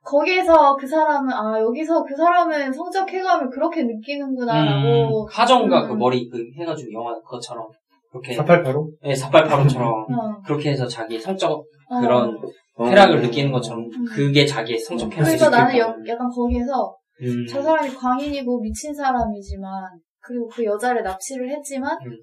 [0.05, 5.23] 거기에서 그 사람은 아 여기서 그 사람은 성적 쾌감을 그렇게 느끼는구나라고.
[5.23, 5.87] 음, 하정우가 음.
[5.89, 7.67] 그 머리 그 해가지고 영화 그것처럼
[8.11, 8.87] 그렇게 488로?
[9.03, 11.51] 네, 사팔파로처럼 어, 그렇게 해서 자기 성적
[11.89, 11.99] 어.
[11.99, 12.37] 그런
[12.75, 12.85] 어.
[12.89, 14.05] 쾌락을 느끼는 것처럼 음.
[14.05, 15.95] 그게 자기의 성적 쾌락을 그래서 나는 여- 거야.
[16.07, 17.45] 약간 거기에서 음.
[17.49, 19.71] 저 사람이 광인이고 미친 사람이지만
[20.19, 22.15] 그리고 그 여자를 납치를 했지만 음.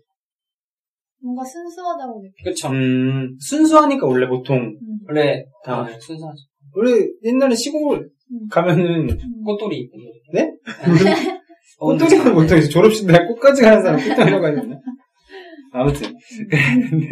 [1.22, 2.50] 뭔가 순수하다고 느껴.
[2.50, 2.68] 그쵸.
[2.68, 4.98] 음, 순수하니까 원래 보통, 음.
[5.08, 5.80] 원래 다.
[5.82, 6.36] 아, 순수하죠.
[6.74, 8.48] 원래 옛날에 시골 음.
[8.50, 9.44] 가면은, 음.
[9.44, 9.90] 꽃돌이.
[10.32, 10.50] 네?
[11.78, 14.80] 어, 꽃돌이는 보통 이제 졸업식 날 꽃까지 가는 사람 꽃돌이라고 하잖아요.
[15.72, 16.08] 아무튼.
[16.10, 16.48] 음.
[16.48, 17.08] 그랬는데,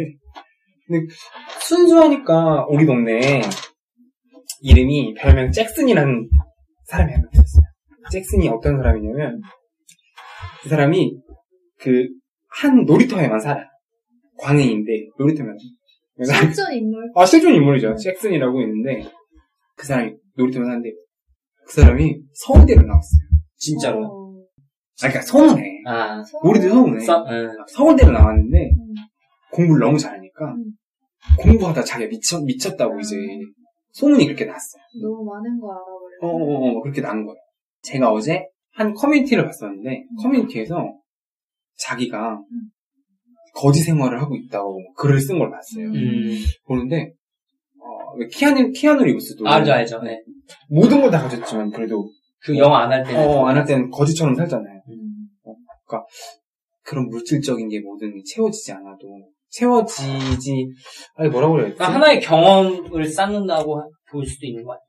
[0.87, 1.13] 근데
[1.61, 3.41] 순수하니까 우리 동네에
[4.61, 6.29] 이름이 별명 잭슨이라는
[6.85, 7.63] 사람이 한 명 있었어요.
[8.11, 9.41] 잭슨이 어떤 사람이냐면,
[10.63, 11.17] 그 사람이
[11.79, 12.07] 그,
[12.49, 13.65] 한 놀이터에만 살아요.
[14.37, 15.55] 광해인데, 놀이터면.
[16.15, 17.11] 그래서 실존 인물.
[17.15, 17.95] 아, 실존 인물이죠.
[17.95, 19.09] 잭슨이라고 있는데,
[19.81, 20.91] 그 사람이 놀이터만 사는데,
[21.65, 23.21] 그 사람이 서울대를 나왔어요.
[23.57, 24.05] 진짜로.
[24.05, 24.43] 어.
[25.01, 25.63] 아, 그러니까 소문해.
[25.87, 27.03] 아, 우리도 소문해.
[27.03, 27.49] 써, 응.
[27.67, 28.93] 서울대를 나왔는데, 음.
[29.51, 30.65] 공부를 너무 잘하니까, 음.
[31.39, 33.15] 공부하다 자기가 미쳐, 미쳤다고 이제,
[33.93, 34.83] 소문이 그렇게 났어요.
[35.01, 36.19] 너무 많은 거 알아버려.
[36.21, 37.39] 어, 어, 어, 그렇게 난 거예요.
[37.81, 40.93] 제가 어제 한 커뮤니티를 봤었는데, 커뮤니티에서
[41.77, 42.39] 자기가
[43.55, 45.87] 거지 생활을 하고 있다고 글을 쓴 걸 봤어요.
[45.87, 46.37] 음.
[46.65, 47.13] 보는데,
[48.31, 50.01] 키아누, 키아누 리브스도 알죠, 알죠.
[50.01, 50.21] 네.
[50.69, 52.09] 모든 걸 다 가졌지만 그래도
[52.43, 53.19] 그 영화 안 할 때는.
[53.27, 54.81] 어, 안 할 때는 거지처럼 살잖아요.
[54.89, 55.27] 음.
[56.83, 59.07] 그런 물질적인 게 뭐든 채워지지 않아도
[59.49, 60.67] 채워지지
[61.15, 61.77] 아니 뭐라고 그래야 되지?
[61.77, 64.85] 그러니까 하나의 경험을 쌓는다고 보일 수도 있는 거 아닌가?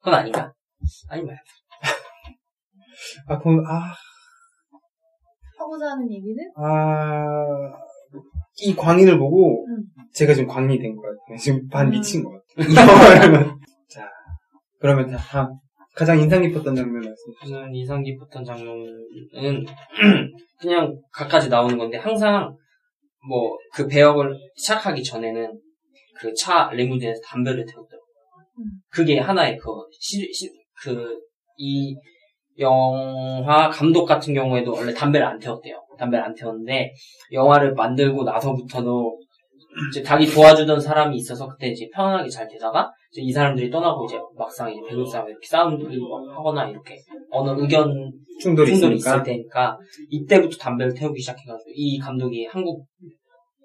[0.00, 0.52] 그건 아닌가?
[1.08, 1.36] 아니면
[3.28, 3.94] 아, 그럼, 아,
[5.58, 6.36] 하고자 하는 얘기는?
[6.56, 7.72] 아,
[8.62, 9.84] 이 광인을 보고 음.
[10.12, 11.38] 제가 지금 광인이 된것 같아요.
[11.38, 11.90] 지금 반 음.
[11.90, 13.58] 미친 것 같아요.
[13.88, 14.08] 자,
[14.80, 15.50] 그러면 다.
[15.96, 17.58] 가장 인상 깊었던 장면 말씀해 주세요.
[17.60, 19.64] 저는 인상 깊었던 장면은
[20.60, 22.56] 그냥 각가지 나오는 건데 항상
[23.28, 25.60] 뭐 그 배역을 시작하기 전에는
[26.20, 28.04] 그차 리무진에서 담배를 태웠더라고요.
[28.60, 28.64] 음.
[28.88, 29.58] 그게 하나의
[30.82, 31.96] 그이
[32.60, 35.83] 영화 감독 같은 경우에도 원래 담배를 안 태웠대요.
[35.96, 36.92] 담배를 안 태웠는데
[37.32, 39.18] 영화를 만들고 나서부터도
[39.90, 44.16] 이제 자기 도와주던 사람이 있어서 그때 이제 편안하게 잘 되다가 이제 이 사람들이 떠나고 이제
[44.36, 45.78] 막상 이제 배우 싸움 이렇게 싸움을
[46.36, 46.96] 하거나 이렇게
[47.30, 48.96] 어느 의견 충돌이 충돌이.
[48.96, 49.76] 있을 때니까
[50.10, 52.86] 이때부터 담배를 태우기 시작해가지고 이 감독이 한국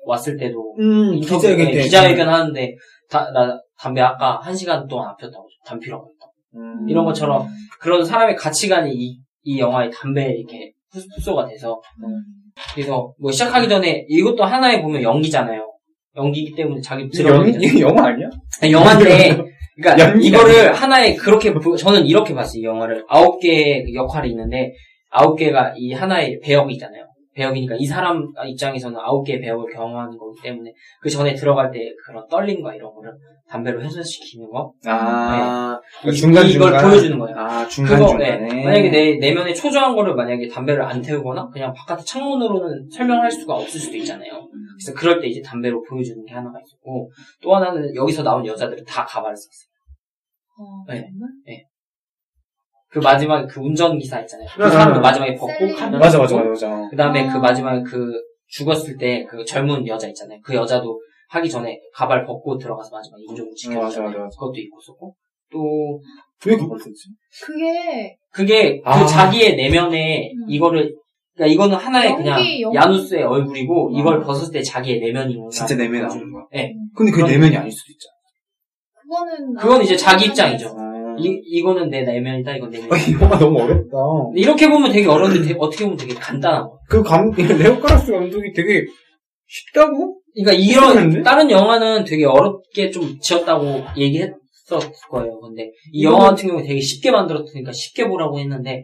[0.05, 1.81] 왔을 때도 음, 인터뷰- 기자회견 네.
[1.83, 2.75] 기자회견 하는데
[3.09, 6.25] 다- 나 담배 아까 한 시간 동안 안 폈다고 담피라고 했다.
[6.55, 6.89] 음.
[6.89, 7.47] 이런 것처럼
[7.79, 12.23] 그런 사람의 가치관이 이, 이 영화의 담배에 이렇게 흡- 흡수가 돼서 음.
[12.73, 15.65] 그래서 뭐 시작하기 전에 이것도 하나에 보면 연기잖아요.
[16.15, 18.27] 연기이기 때문에 자기 전에 이게 영화 아니야?
[18.61, 19.37] 아니, 영화인데,
[19.81, 22.61] 그러니까 이거를 하나의 그렇게 보- 저는 이렇게 봤어요.
[22.61, 24.73] 이 영화를 아홉 개의 그 역할이 있는데
[25.11, 27.03] 아홉 개가 이 하나의 배역이잖아요.
[27.39, 30.71] 배역이니까 이 사람 입장에서는 아홉 개의 배역을 경험하는 거기 때문에
[31.01, 33.11] 그 전에 들어갈 때 그런 떨림과 이런 거를
[33.49, 37.35] 담배로 해소시키는 거 아, 이- 중간 이걸 중간 보여주는 거예요.
[37.37, 38.37] 아, 중간 그거 중간에.
[38.37, 38.63] 네.
[38.63, 43.79] 만약에 내 내면에 초조한 거를 만약에 담배를 안 태우거나 그냥 바깥에 창문으로는 설명할 수가 없을
[43.79, 44.47] 수도 있잖아요.
[44.77, 49.03] 그래서 그럴 때 이제 담배로 보여주는 게 하나가 있었고 또 하나는 여기서 나온 여자들은 다
[49.05, 49.69] 가발을 썼어요.
[50.59, 51.07] 어, 네.
[51.09, 51.29] 정말?
[52.89, 54.47] 그 마지막에 그 운전기사 있잖아요.
[54.55, 55.01] 그 아, 사람도 아.
[55.01, 55.75] 마지막에 벗고.
[55.75, 56.87] 가면 맞아, 맞아, 맞아, 맞아.
[56.89, 57.33] 그 다음에 아.
[57.33, 58.11] 그 마지막에 그
[58.47, 60.39] 죽었을 때 그 젊은 여자 있잖아요.
[60.43, 60.99] 그 여자도
[61.29, 64.11] 하기 전에 가발 벗고 들어가서 마지막에 인종을 지켜주잖아요.
[64.23, 64.29] 맞아.
[64.35, 65.15] 그것도 있고 썼고
[65.51, 65.99] 또
[66.45, 67.09] 왜 그걸 썼지?
[67.43, 68.97] 그게 그게 아.
[69.03, 70.49] 그 자기의 내면에 음.
[70.49, 70.95] 이거를
[71.35, 72.75] 그러니까 이거는 하나의 연기, 그냥 연기.
[72.75, 73.99] 야누스의 얼굴이고 아.
[73.99, 76.45] 이걸 벗었을 때 자기의 내면인 진짜 내면 나오는 거야.
[76.53, 76.73] 네.
[76.95, 78.13] 근데 그게 그런- 내면이 아닐 수도 있잖아.
[79.01, 80.73] 그거는 그건 이제 자기 입장이죠.
[81.19, 81.21] 아.
[81.23, 82.55] 이 이거는 내 내면이다.
[82.57, 82.91] 이건 내면.
[82.91, 83.97] 아, 이 영화 너무 어렵다.
[84.35, 86.79] 이렇게 보면 되게 어려운데 되게- 어떻게 보면 되게 간단한 거.
[86.87, 88.85] 그 감, 레오 카라스 감독이 되게
[89.47, 90.21] 쉽다고?
[90.33, 91.21] 그러니까 이런 괜찮은데?
[91.23, 94.35] 다른 영화는 되게 어렵게 좀 지었다고 얘기했을
[95.09, 95.39] 거예요.
[95.39, 98.83] 근데 이 영화 같은 경우에 되게 쉽게 만들었으니까 쉽게 보라고 했는데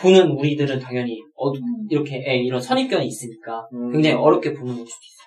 [0.00, 1.60] 보는 우리들은 당연히 어, 음.
[1.90, 3.92] 이렇게 예, 이런 선입견이 있으니까 음.
[3.92, 5.18] 굉장히 어렵게 보는 걸 수도 있어요.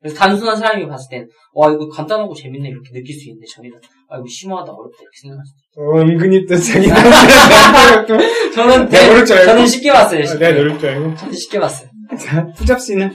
[0.00, 4.16] 그래서 단순한 사람이 봤을 땐, 와, 이거 간단하고 재밌네, 이렇게 느낄 수 있는데, 저희는, 아,
[4.18, 6.86] 이거 심오하다, 어렵다, 이렇게 생각할 수도 어, 은근히 또 자기.
[8.54, 9.24] 저는, 줄 알고.
[9.26, 10.38] 저는 쉽게 봤어요, 아, 쉽게.
[10.52, 11.14] 내가 넣을 줄 알고.
[11.16, 11.88] 저는 쉽게 봤어요.
[12.18, 13.10] 자, 후잡 씨는?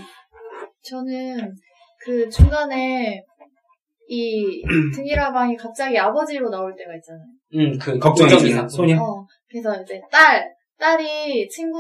[0.84, 1.54] 저는
[2.04, 3.24] 그 중간에
[4.08, 4.62] 이
[4.96, 7.26] 드니라방이 갑자기 아버지로 나올 때가 있잖아요.
[7.56, 8.68] 음, 그, 운전기사.
[8.68, 8.96] 소녀.
[9.02, 11.80] 어, 그래서 이제 딸, 딸이 친구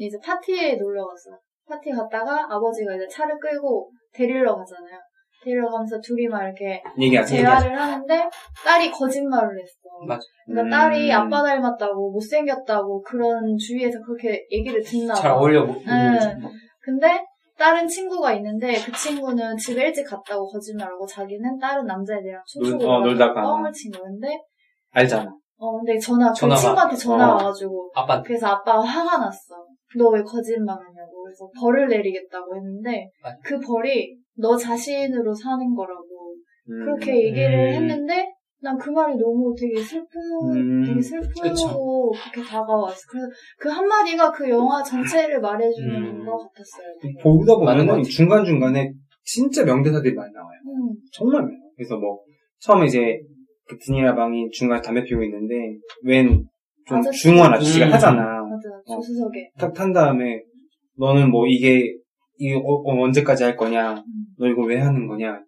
[0.00, 1.38] 이제 파티에 놀러 갔어.
[1.68, 4.98] 파티 갔다가 아버지가 이제 차를 끌고 데리러 가잖아요.
[5.48, 6.82] 데리러 가면서 둘이 막 이렇게.
[6.98, 7.40] 얘기하세요.
[7.42, 8.24] 대화를 하는데
[8.64, 10.06] 딸이 거짓말을 했어.
[10.06, 10.20] 맞아.
[10.46, 10.70] 그러니까 음.
[10.70, 15.20] 딸이 아빠 닮았다고 못생겼다고 그런 주위에서 그렇게 얘기를 듣나 봐.
[15.20, 16.18] 잘 어울려 보 응.
[16.80, 17.24] 근데
[17.58, 23.00] 다른 친구가 있는데 그 친구는 집에 일찍 갔다고 거짓말하고 자기는 다른 남자애들이랑 춤추고 놀- 어,
[23.00, 23.42] 놀다가.
[23.42, 24.28] 뻥을 친 거였는데
[24.92, 25.28] 알잖아.
[25.60, 26.54] 어 근데 전화 그.
[26.54, 27.32] 친구한테 전화 어.
[27.32, 29.56] 와가지고 아빠, 그래서 아빠가 화가 났어.
[29.98, 33.36] 너 왜 거짓말하냐고 그래서 벌을 내리겠다고 했는데 맞아.
[33.42, 36.34] 그 벌이 너 자신으로 사는 거라고
[36.70, 36.84] 음.
[36.84, 37.74] 그렇게 얘기를 음.
[37.74, 40.20] 했는데 난 그 말이 너무 되게 슬픈
[40.52, 40.84] 음.
[40.84, 42.96] 되게 슬프고 그렇게 다가왔어.
[43.08, 46.26] 그래서 그 한마디가 그 영화 전체를 말해주는 음.
[46.26, 46.94] 것 같았어요.
[47.00, 47.14] 되게.
[47.22, 48.02] 보다 보면 같아.
[48.02, 48.92] 중간 중간에
[49.28, 50.58] 진짜 명대사들이 많이 나와요.
[50.66, 50.96] 음.
[51.12, 51.58] 정말 많아요.
[51.76, 52.18] 그래서 뭐,
[52.60, 53.20] 처음에 이제,
[53.68, 55.54] 그 드니라 방이 중간에 담배 피우고 있는데,
[56.02, 56.44] 웬,
[56.86, 57.00] 좀.
[57.02, 57.92] 중후한 아저씨가 음.
[57.92, 58.22] 하잖아.
[58.22, 58.96] 맞아 어.
[58.96, 60.42] 조수석에 탁탄 다음에,
[60.96, 61.94] 너는 뭐 이게,
[62.38, 63.94] 이 어, 어, 언제까지 할 거냐?
[63.94, 64.02] 음.
[64.38, 65.40] 너 이거 왜 하는 거냐?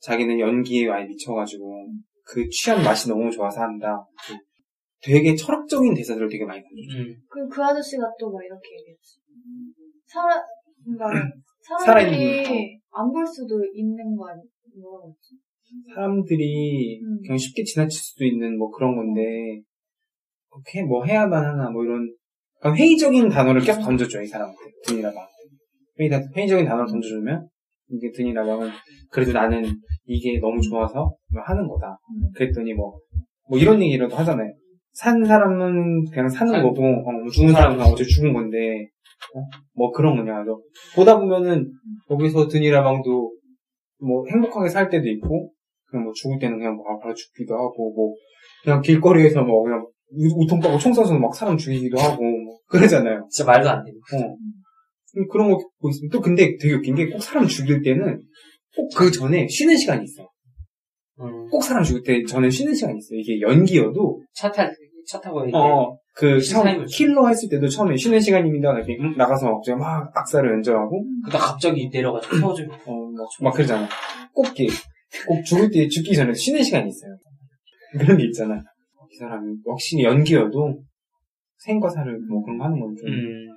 [0.00, 1.86] 자기는 연기에 많이 미쳐가지고,
[2.24, 4.06] 그 취한 맛이 너무 좋아서 한다.
[5.02, 6.98] 되게 철학적인 대사들을 되게 많이 던져.
[6.98, 7.16] 음.
[7.28, 9.18] 그리고 그 아저씨가 또막 이렇게 얘기했지.
[10.06, 10.42] 살아
[10.84, 11.06] 그러니까
[11.84, 14.40] 사람들이 안 볼 수도 있는 거 아니
[14.82, 15.36] 뭐라 그랬지?
[15.94, 17.20] 사람들이 음.
[17.22, 19.60] 그냥 쉽게 지나칠 수도 있는 뭐 그런 건데,
[20.50, 22.12] 그렇게 뭐 해야만 하나, 뭐 이런,
[22.58, 24.58] 약간 회의적인 단어를 계속 던져줘요, 이 사람한테.
[24.86, 25.26] 드니라방.
[26.00, 27.46] 회의, 회의적인 단어를 던져주면,
[27.92, 28.68] 이게 드니라방은,
[29.10, 29.64] 그래도 나는
[30.06, 31.98] 이게 너무 좋아서 뭐 하는 거다.
[32.10, 32.30] 음.
[32.34, 32.98] 그랬더니 뭐,
[33.48, 34.52] 뭐 이런 얘기라도 하잖아요.
[34.92, 38.86] 산 사람은 그냥 사는 산- 거고, 어, 뭐 죽은 사람은 그냥 어제 죽은 건데,
[39.34, 39.40] 어?
[39.74, 40.42] 뭐 그런 거냐.
[40.44, 40.60] 너
[40.94, 41.70] 보다 보면은,
[42.10, 43.32] 여기서 드니라방도
[44.00, 45.52] 뭐 행복하게 살 때도 있고,
[45.86, 48.14] 그냥 뭐 죽을 때는 그냥 뭐 바로 죽기도 하고 뭐
[48.64, 53.26] 그냥 길거리에서 뭐 그냥 우- 우통 까고 총 쏴서 막 사람 죽이기도 하고 뭐 그러잖아요.
[53.30, 53.98] 진짜 말도 안 되는.
[53.98, 54.36] 어.
[55.16, 58.20] 음, 그런 거 보고 있으면 또 근데 되게 웃긴 게 꼭 사람 죽일 때는
[58.76, 60.28] 꼭 그 전에 쉬는 시간이 있어.
[61.20, 61.48] 음.
[61.50, 63.14] 꼭 사람 죽일 때 전에 쉬는 시간이 있어.
[63.14, 64.72] 이게 연기여도 차 탈,
[65.06, 65.56] 차 타고 이렇게.
[65.56, 66.96] 어, 그 처음 타임을 줘.
[66.96, 68.72] 킬러 했을 때도 처음에 쉬는 시간입니다.
[68.74, 72.72] 이렇게 음, 나가서 갑자기 막 악기를 연주하고 그러다 갑자기 내려가지고 세워주고.
[72.72, 73.88] 어, 막, 막 그러잖아.
[74.32, 74.68] 꼭 이렇게
[75.26, 77.16] 꼭 죽을 때 죽기 전에 쉬는 시간이 있어요.
[77.98, 78.54] 그런 게 있잖아.
[79.12, 80.80] 이 사람이 확실히 연기여도
[81.58, 83.08] 생과 사를 뭐 그런 거 하는 건 좀.
[83.08, 83.49] 음.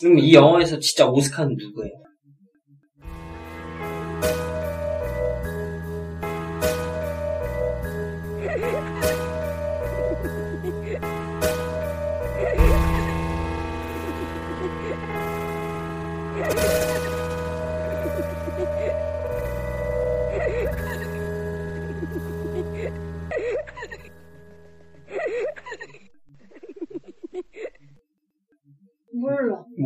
[0.00, 2.03] 그럼 이 영화에서 진짜 오스카는 누구예요?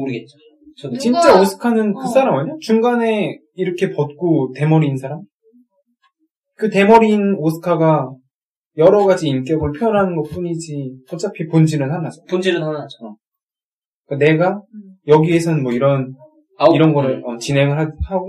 [0.09, 0.37] 모르겠죠.
[0.77, 2.07] 저도 누가- 진짜 오스카는 그 어.
[2.07, 2.55] 사람 아니야?
[2.61, 5.21] 중간에 이렇게 벗고 대머리인 사람?
[6.57, 8.11] 그 대머리인 오스카가
[8.77, 12.23] 여러 가지 인격을 표현하는 것 뿐이지, 어차피 본질은 하나죠.
[12.31, 13.17] 본질은 하나죠.
[14.07, 14.95] 그러니까 내가 음.
[15.09, 16.15] 여기에서는 뭐 이런,
[16.59, 18.27] 아홉- 이런 거를 어, 진행을 하, 고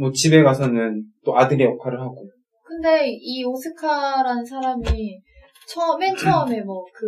[0.00, 2.26] 뭐 집에 가서는 또 아들의 역할을 하고.
[2.64, 5.20] 근데 이 오스카라는 사람이
[5.68, 7.06] 처음 맨 처음에 뭐 그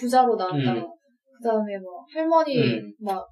[0.00, 0.86] 부자로 나왔다가 음.
[1.36, 2.92] 그 다음에 뭐 할머니 음.
[3.00, 3.22] 막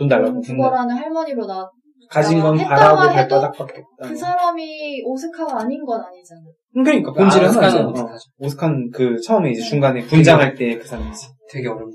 [0.00, 0.40] 돈 달라고.
[0.40, 1.70] 구걸하는 할머니로 나왔
[2.08, 4.08] 가진 건 바라고 해도 발바닥밖에 없다.
[4.08, 6.40] 그 사람이 오스카가 아닌 건 아니잖아.
[6.72, 7.84] 그러니까 본질은 아, 오스카는.
[7.86, 7.90] 어.
[7.90, 8.24] 오스카죠.
[8.38, 11.26] 오스카는 그 처음에 이제 중간에 분장할 때 그 사람이지.
[11.50, 11.92] 되게 어렵네.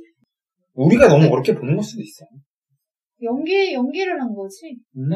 [0.76, 2.30] 우리가 너무 어렵게 보는 걸 수도 있어요.
[3.24, 4.78] 연기 연기를 한 거지.
[4.98, 5.10] 음.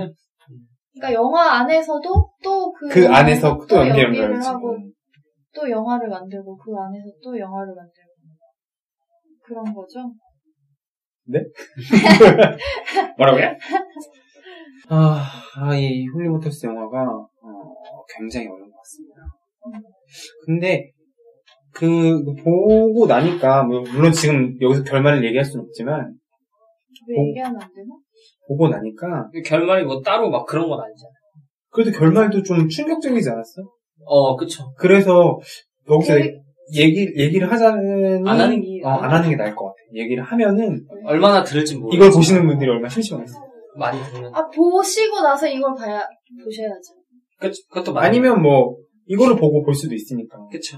[0.95, 2.01] 그러니까 영화 안에서도
[2.43, 4.47] 또그 그 안에서 또 연기를 연기를 하지.
[4.47, 4.75] 하고
[5.53, 8.09] 또 영화를 만들고 그 안에서 또 영화를 만들고
[9.45, 10.11] 그런 거죠.
[13.17, 13.45] 뭐라고요?
[14.89, 15.25] 아,
[15.57, 17.27] 아, 이 홀리모터스 영화가 어,
[18.17, 19.15] 굉장히 어려운 것 같습니다.
[20.45, 20.91] 근데
[21.73, 26.13] 그 보고 나니까 뭐, 물론 지금 여기서 결말을 얘기할 수는 없지만
[27.07, 27.27] 왜 어.
[27.27, 27.95] 얘기하면 안 되나?
[28.47, 31.13] 보고 나니까 결말이 뭐 따로 막 그런 건 아니잖아요.
[31.69, 33.61] 그래도 결말도 좀 충격적이지 않았어?
[34.05, 34.73] 어, 그쵸.
[34.77, 35.37] 그래서
[35.89, 36.41] 여기서 되게-
[36.75, 39.75] 얘기 얘기를 하자니 안 하는 게- 어, 안 하는 게 나을 것 같아.
[39.93, 41.95] 얘기를 하면은 얼마나 들을지 모르겠어.
[41.97, 43.35] 이걸 보시는 분들이 얼마나 심심하겠어.
[43.77, 44.31] 많이 들으면.
[44.35, 46.01] 아 보시고 나서 이걸 봐야
[46.43, 46.93] 보셔야죠.
[47.39, 48.07] 그, 그것도 많이.
[48.07, 48.75] 아니면 뭐
[49.07, 50.37] 이거를 보고 볼 수도 있으니까.
[50.51, 50.77] 그쵸.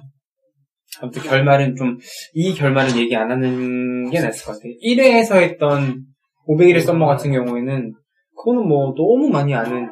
[1.02, 1.98] 아무튼 결말은 좀,
[2.34, 4.74] 이 결말은 얘기 안 하는 게 낫을 것 같아요.
[4.86, 6.04] 1회에서 했던
[6.48, 7.94] 501의 썸머 같은 경우에는,
[8.36, 9.88] 그거는 뭐 너무 많이 아는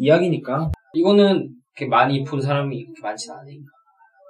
[0.00, 0.70] 이야기니까.
[0.94, 3.64] 이거는 이렇게 많이 본 사람이 이렇게 많지는 않으니까.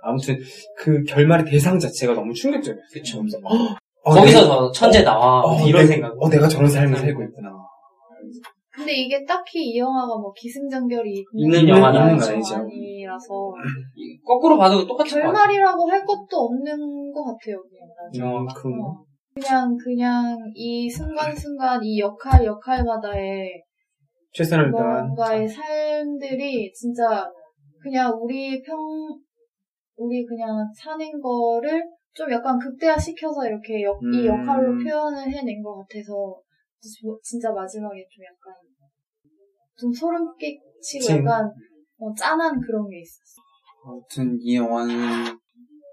[0.02, 0.38] 아무튼
[0.76, 2.90] 그 결말의 대상 자체가 너무 충격적이었어요.
[2.92, 3.20] 그쵸.
[4.02, 5.42] 어, 거기서 내가- 저 천재 나와.
[5.42, 6.12] 어, 이런 내- 생각.
[6.18, 7.50] 어, 내가 저런 삶을 살고 있구나.
[8.72, 12.32] 근데 이게 딱히 이 영화가 뭐 기승전결이 있는 있는- 영화는 아니죠.
[12.56, 13.52] 아니라서
[13.96, 15.32] 이- 거꾸로 봐도 똑같은 것 같아.
[15.32, 17.62] 결말이라고 할 것도 없는 것 같아요.
[18.12, 18.36] 그냥.
[18.36, 19.04] 음, 그런 어.
[19.34, 23.62] 그냥 그냥 이 순간순간 이 역할 역할마다의
[24.32, 25.06] 최선을 다한.
[25.08, 27.28] 뭔가의 삶들이 진짜
[27.82, 28.76] 그냥 우리 평
[30.00, 31.84] 우리 그냥 사는 거를
[32.14, 34.26] 좀 약간 극대화시켜서 이렇게 역- 이 음.
[34.26, 36.40] 역할로 표현을 해낸 것 같아서
[36.80, 38.54] 지- 진짜 마지막에 좀 약간
[39.76, 41.18] 좀 소름 끼치고 진.
[41.18, 41.50] 약간
[41.98, 43.42] 어, 짠한 그런 게 있었어.
[43.84, 44.94] 아무튼 이 영화는,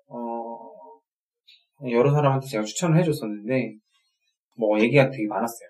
[0.08, 0.72] 어,
[1.92, 3.74] 여러 사람한테 제가 추천을 해줬었는데,
[4.58, 5.70] 뭐 얘기가 되게 많았어요.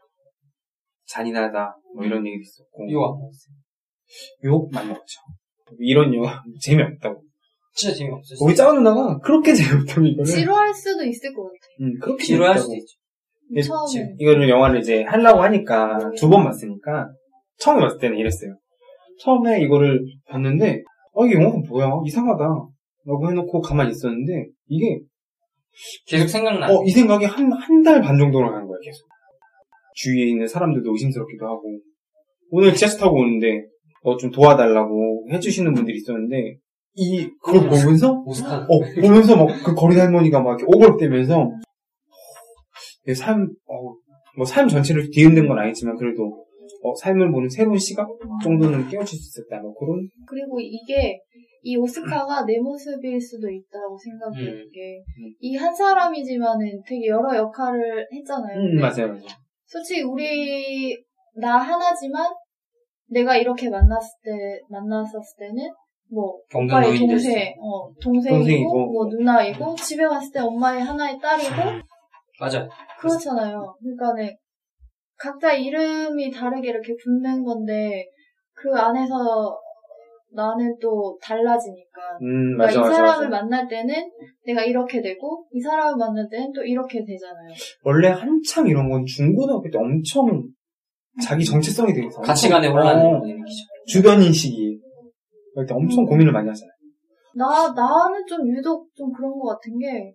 [1.08, 2.86] 잔인하다, 뭐 이런 얘기도 있었고.
[2.88, 3.56] 이거 안 먹었어요.
[4.44, 5.22] 욕 많이 먹죠.
[5.80, 7.24] 이런 영화 재미없다고.
[7.78, 8.46] 진짜 재미없었어요.
[8.46, 10.26] 우리 짜은 누나가 그렇게 재미없다고 이거를.
[10.26, 11.56] 지루할 수도 있을 것 같아.
[11.82, 12.58] 음, 그렇게 지루할.
[12.58, 12.98] 수도 있죠.
[13.56, 14.16] 예, 처음에.
[14.20, 17.10] 이거를 영화를 이제 하려고 하니까 두번 봤으니까
[17.60, 18.58] 처음에 봤을 때는 이랬어요.
[19.22, 20.84] 처음에 이거를 봤는데
[21.16, 22.44] 아 이게 영화가 뭐야 이상하다
[23.06, 25.00] 라고 해놓고 가만히 있었는데 이게
[26.08, 26.68] 계속 생각나.
[26.68, 29.08] 어, 이 생각이 한 한 달 반 정도로 가는 거야 계속.
[29.96, 31.64] 주위에 있는 사람들도 의심스럽기도 하고
[32.52, 33.64] 오늘 지하철 타고 오는데
[34.04, 36.58] 어, 좀 도와달라고 해주시는 분들이 있었는데
[37.00, 37.70] 이 그걸 음.
[37.70, 38.66] 보면서 오스카.
[38.68, 41.52] 어, 보면서 막 그 거리 할머니가 막 이렇게 오글대면서
[43.06, 43.94] 내 삶, 어,
[44.36, 46.44] 뭐삶 전체를 뒤흔든 건 아니지만 그래도
[46.84, 48.08] 어, 삶을 보는 새로운 시각
[48.44, 49.62] 정도는 깨우칠 수 있었다.
[49.62, 51.20] 뭐 그런 그리고 이게
[51.62, 54.56] 이 오스카가 내 모습일 수도 있다고 생각해요.
[54.56, 54.64] 음.
[54.68, 55.34] 이게 음.
[55.40, 58.58] 이한 사람이지만은 되게 여러 역할을 했잖아요.
[58.58, 59.22] 음, 맞아요, 맞아요.
[59.66, 60.96] 솔직히 우리
[61.36, 62.26] 나 하나지만
[63.10, 64.32] 내가 이렇게 만났을 때
[64.70, 65.70] 만났었을 때는
[66.10, 68.92] 뭐 오빠의 동생, 어, 동생이고, 동생이고.
[68.92, 71.50] 뭐 누나이고 집에 갔을 때 엄마의 하나의 딸이고
[72.40, 72.68] 맞아요.
[73.00, 73.76] 그렇잖아요.
[73.82, 74.36] 그러니까는
[75.18, 78.06] 각자 이름이 다르게 이렇게 붙는 건데
[78.54, 79.58] 그 안에서
[80.34, 82.02] 나는 또 달라지니까.
[82.22, 83.42] 음, 그러니까 맞아, 이 맞아, 사람을 맞아.
[83.44, 83.96] 만날 때는
[84.46, 87.50] 내가 이렇게 되고 이 사람을 만날 때는 또 이렇게 되잖아요.
[87.84, 90.44] 원래 한참 이런 건 중고등학교 때 엄청
[91.24, 93.64] 자기 정체성이 되게 엄청- 가치관의 어, 혼란을 일으키죠.
[93.88, 94.80] 주변 인식이
[95.58, 96.06] 그럴 때 엄청 음.
[96.06, 96.72] 고민을 많이 하잖아요.
[97.36, 100.14] 나 나는 좀 유독 좀 그런 것 같은 게.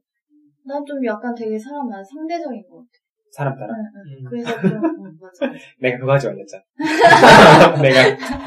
[0.64, 2.88] 난 좀 약간 되게 사람 많은 상대적인 것 같아.
[3.32, 3.72] 사람 따라.
[3.74, 4.18] 응, 응.
[4.18, 4.24] 음.
[4.30, 5.52] 그래서 좀, 응, 맞아.
[5.82, 6.62] 내가 그거 하지 말랬잖아.
[7.82, 8.00] 내가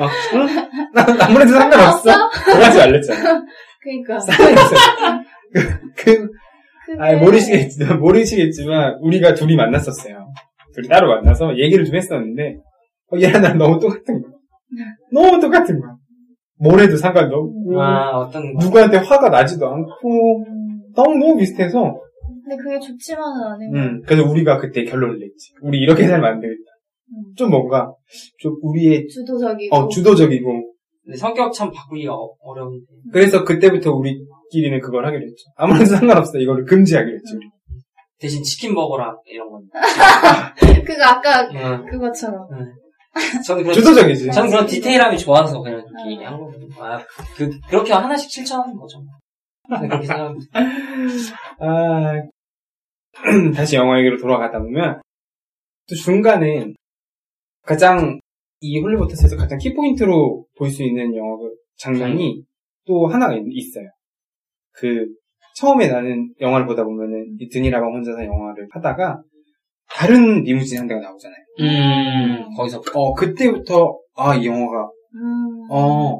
[0.05, 0.45] 어, 응?
[0.93, 2.29] 나 아무래도 상관없어.
[2.45, 3.45] 그거 하지 말랬잖아.
[3.81, 4.17] 그니까.
[5.53, 5.61] 그,
[5.97, 6.27] 그
[6.85, 10.31] 그게- 아니, 모르시겠지만, 모르시겠지만, 우리가 둘이 만났었어요.
[10.73, 12.55] 둘이 따로 만나서 얘기를 좀 했었는데,
[13.11, 14.31] 어, 얘랑 나랑 너무 똑같은 거야.
[15.11, 15.91] 너무 똑같은 거야.
[16.59, 18.65] 뭘 해도 상관없고, 아, 어떤 거.
[18.65, 21.99] 누구한테 화가 나지도 않고, 음, 너무너무 비슷해서,
[22.43, 25.53] 근데 그게 좋지만은 않은 거 음, 그래서 우리가 그때 결론을 냈지.
[25.61, 26.59] 우리 이렇게 살면 안 되겠다.
[27.11, 27.33] 음.
[27.35, 27.91] 좀 뭔가,
[28.39, 29.75] 좀 우리의, 주도적이고.
[29.75, 30.71] 어, 주도적이고,
[31.03, 32.85] 근데 성격 참 바꾸기가 어- 어려운데.
[33.11, 35.43] 그래서 그때부터 우리끼리는 그걸 하기로 했죠.
[35.55, 36.37] 아무래도 상관없어.
[36.39, 37.35] 이거를 금지하기로 했지.
[37.35, 37.47] 우리.
[38.19, 39.61] 대신 치킨 버거랑 이런 건.
[40.85, 41.85] 그거 아까 응.
[41.91, 42.47] 그것처럼.
[43.45, 44.31] 저는 그런, 주도적이지.
[44.31, 46.11] 저는 그런 디테일함이 좋아서 그냥 이렇게 음.
[46.11, 46.67] 얘기한 거거든요.
[46.83, 46.99] 아,
[47.37, 49.01] 그, 그렇게 하나씩 실천하는 거죠.
[49.69, 50.59] 저는 그렇게 생각합니다.
[51.59, 52.13] 아,
[53.55, 55.01] 다시 영화 얘기로 돌아가다 보면,
[55.89, 56.73] 또 중간에
[57.63, 58.19] 가장,
[58.59, 62.43] 이 홀리버터스에서 가장 키포인트로 볼 수 있는 영화 그 장면이
[62.85, 63.87] 또 하나가 있- 있어요.
[64.73, 65.07] 그,
[65.55, 69.21] 처음에 나는 영화를 보다 보면은, 이 드니라방 혼자서 영화를 하다가,
[69.89, 71.37] 다른 리무진 한 대가 나오잖아요.
[71.61, 72.81] 음, 거기서.
[72.93, 75.67] 어, 그때부터, 아, 이 영화가, 음.
[75.71, 76.19] 어,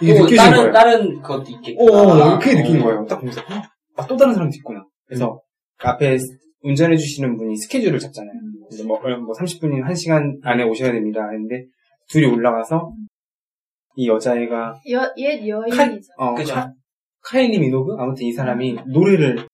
[0.00, 0.72] 이게 또 느껴진 다른, 거예요.
[0.72, 1.84] 다른 것도 있겠고.
[1.84, 3.04] 오, 어, 그게 느낀 거예요.
[3.06, 3.62] 딱 보면서, 헉,
[3.96, 4.84] 아, 또 다른 사람도 있구나.
[5.06, 5.40] 그래서,
[5.78, 6.16] 앞에
[6.62, 8.32] 운전해 주시는 분이 스케줄을 잡잖아요.
[8.70, 11.28] 이제 뭐, 어, 뭐 30분이나 1시간 안에 오셔야 됩니다.
[11.30, 11.64] 했는데,
[12.08, 12.92] 둘이 올라가서,
[13.96, 15.76] 이 여자애가, 여, 옛 여인이죠.
[15.76, 16.54] 칼- 어, 그죠.
[16.54, 16.72] 카,
[17.22, 17.96] 카일리 미노그?
[17.98, 19.46] 아무튼 이 사람이 노래를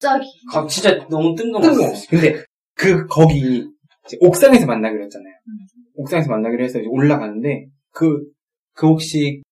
[0.00, 0.26] 갑자기.
[0.50, 1.70] 가- 진짜 너무 뜬금없어.
[1.70, 2.08] 뜬금없이.
[2.08, 2.42] 근데,
[2.78, 3.68] 그, 거기,
[4.06, 5.34] 이제 옥상에서 만나기로 했잖아요.
[5.48, 5.66] 음.
[5.96, 8.24] 옥상에서 만나기로 해서 이제 올라가는데, 그,
[8.72, 9.42] 그 혹시,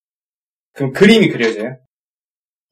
[0.72, 1.76] 그 그림이 그려져요?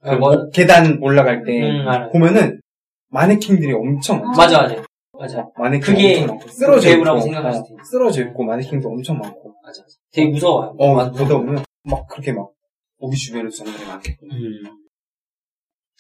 [0.01, 1.85] 그 아, 뭐, 어, 계단 올라갈 때, 음.
[2.13, 2.61] 보면은,
[3.09, 4.39] 마네킹들이 엄청 많죠.
[4.39, 4.85] 맞아, 맞아.
[5.13, 5.49] 맞아.
[5.57, 7.85] 마네킹 그게 엄청 많고, 쓰러져 배우라고 있고, 수도 있어.
[7.91, 9.55] 쓰러져 있고, 마네킹도 엄청 많고.
[9.63, 9.83] 맞아.
[10.13, 10.75] 되게 무서워요.
[10.79, 11.11] 어, 맞아.
[11.11, 12.51] 보다 보면, 막, 그렇게 막,
[12.99, 14.27] 우리 주변에 정글이 많겠고.
[14.27, 14.63] 음.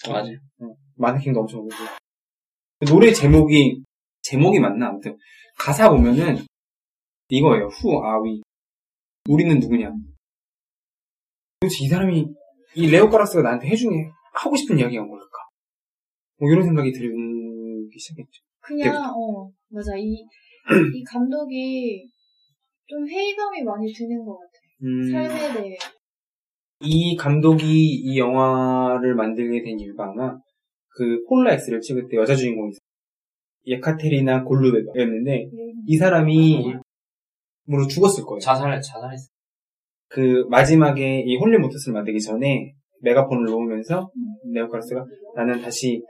[0.08, 0.30] 맞아.
[0.96, 1.70] 마네킹도 엄청 오고.
[2.86, 3.82] 노래 제목이,
[4.24, 4.88] 제목이 맞나?
[4.88, 5.16] 아무튼,
[5.58, 6.36] 가사 보면은,
[7.28, 7.68] 이거예요.
[7.68, 8.42] Who are we?
[9.28, 9.90] 우리는 누구냐?
[11.60, 12.26] 도대체 이 사람이,
[12.74, 15.38] 이 레오 카라스가 나한테 해중에 하고 싶은 이야기가 뭘까?
[16.38, 18.42] 뭐 이런 생각이 들기 시작했죠.
[18.60, 19.96] 그냥, 어, 맞아.
[19.96, 20.24] 이,
[20.94, 22.08] 이 감독이
[22.86, 24.52] 좀 회의감이 많이 드는 것 같아.
[24.82, 25.76] 음, 삶에 대해.
[26.80, 30.36] 이 감독이 이 영화를 만들게 된 이유가 아마
[30.88, 32.72] 그 폴라 엑스를 찍을 때 여자 주인공이.
[33.66, 35.48] 예카테리나 골루베였는데
[35.86, 36.74] 이 사람이
[37.66, 38.38] 물론 죽었을 거예요.
[38.40, 39.28] 자살, 자살했어.
[40.08, 44.10] 그 마지막에 이 홀리 모터스를 만들기 전에 메가폰을 놓으면서
[44.52, 45.04] 레오카락스가
[45.34, 46.02] 나는 다시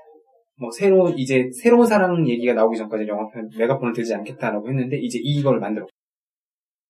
[0.59, 5.59] 뭐 새로운 이제 새로운 사랑 얘기가 나오기 전까지 영화 메가폰을 들지 않겠다라고 했는데 이제 이걸
[5.59, 5.87] 만들어.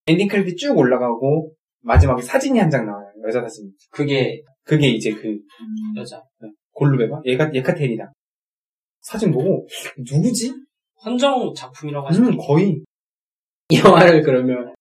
[0.07, 3.07] 엔딩 크레딧 쭉 올라가고 마지막에 사진이 한 장 나와요.
[3.27, 3.71] 여자 사진.
[3.91, 5.39] 그게 그게 이제 그 음,
[5.97, 6.23] 여자.
[6.73, 8.11] 골루베가 얘가 예카테리나
[9.05, 9.67] 사진 보고
[9.99, 10.53] 누구지?
[11.05, 12.83] 헌정 작품이라고 하시면 음 거의
[13.69, 14.75] 이 영화를 그러면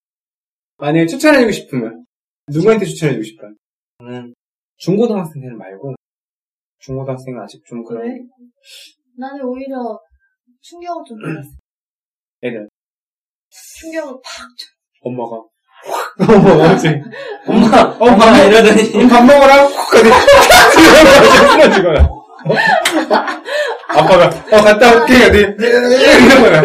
[0.77, 2.05] 만약에 추천해주고 싶으면
[2.47, 3.53] 누구한테 추천해주고 싶어요?
[3.99, 4.33] 저는
[4.77, 5.95] 중고등학생들 말고
[6.79, 8.17] 중고등학생은 아직 좀 그런 그래?
[9.17, 9.75] 나는 오히려
[10.62, 11.49] 충격을 좀 받았어.
[12.43, 12.69] 애들
[13.81, 14.47] 충격을 팍.
[15.01, 15.43] 엄마가
[17.45, 22.09] 엄마, 어, 엄마 밥 먹- 이러더니 밥 먹으라 훅 어디 쓰러지거나
[23.96, 26.60] 아빠가 어 갔다 올게 어디 이런 거야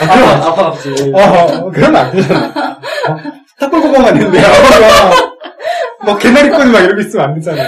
[0.00, 2.80] 아빠, 아빠 갑자기 어 그러면 안 되잖아
[3.60, 5.10] 어, 안 되는데 아빠가
[6.04, 7.62] 뭐 개나리 꼬지 막 이러고 있으면 안 되잖아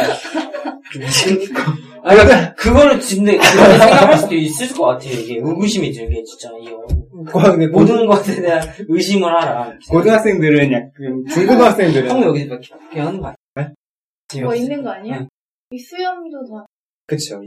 [2.04, 5.12] 아, 그러니까 그거를 진짜 생각할 수도 있을 것 같아요.
[5.12, 6.86] 이게 의구심이 들게 진짜 이 영화.
[7.12, 9.74] 모든 모든 것에 대한 의심을 하라.
[9.90, 13.72] 고등학생들은 약간 중고등학생들은 형 여기 막 이렇게 하는 거 아니야?
[14.42, 15.18] 뭐 있는 거 아니야?
[15.18, 15.28] 응.
[15.72, 16.64] 이 수염도 다.
[17.06, 17.42] 그쵸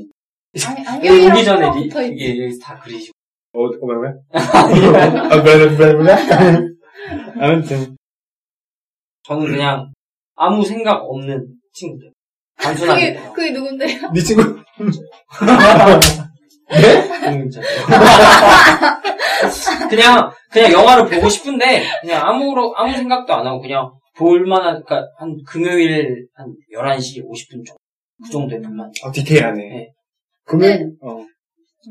[0.66, 2.08] 아니, 여기 안경이랑 오기 전에 이- 있지.
[2.14, 3.14] 이게 여기 다 그리시고.
[3.54, 4.14] 어, 어, 뭐야?
[4.34, 6.18] 아, 뭐야, 뭐야, 뭐야?
[7.40, 7.96] 아무튼,
[9.24, 9.94] 저는 그냥
[10.36, 12.12] 아무 생각 없는 친구들.
[12.58, 13.14] 단순하게.
[13.16, 14.12] 그게, 그게 누군데요?
[14.14, 14.64] 네 친구 음,
[17.50, 17.62] 저-
[19.90, 25.36] 그냥 그냥 영화를 보고 싶은데 그냥 아무 아무 생각도 안 하고 그냥 볼만한 그러니까 한
[25.48, 27.78] 금요일 한 11시 50분 정도
[28.24, 28.92] 그 정도에 볼만.
[29.04, 29.58] 어, 디테일하네.
[29.58, 29.92] 네.
[30.46, 31.24] 그러면 어.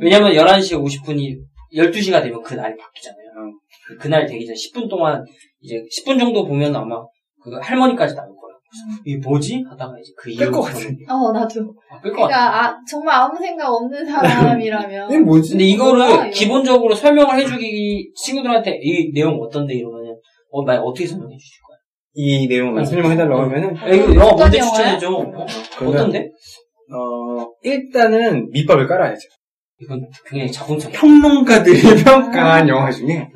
[0.00, 1.36] 왜냐면 11시 50분이
[1.74, 3.28] 12시가 되면 그 날이 바뀌잖아요.
[3.28, 3.50] 어.
[3.86, 5.24] 그- 그날 되기 전 10분 동안
[5.60, 6.96] 이제 10분 정도 보면 아마
[7.42, 8.40] 그 할머니까지 나올 거예요.
[9.04, 9.64] 이게 뭐지?
[9.68, 11.04] 하다가 이제 그 끌것 이후 같은데.
[11.08, 11.74] 어, 나도.
[11.90, 12.28] 아, 끌것 같아.
[12.28, 15.10] 그러니까, 아, 정말 아무 생각 없는 사람이라면.
[15.10, 15.50] 이게 뭐지?
[15.50, 16.30] 근데 이거를 이거.
[16.30, 20.14] 기본적으로 설명을 해주기 친구들한테 이 내용 어떤데 이러면은
[20.52, 21.76] 어, 나 어떻게 설명해 주실 거야?
[22.14, 24.60] 이 내용을 설명해달라고 하면은 야, 이거 영화 뭔데?
[24.60, 25.10] 추천해줘?
[25.10, 25.46] 어?
[25.86, 26.28] 어떤데?
[26.92, 27.19] 어,
[27.62, 29.20] 일단은 밑밥을 깔아야죠.
[29.80, 30.98] 이건 굉장히 자본적이야.
[31.00, 33.28] 평론가들이 평가한 영화 중에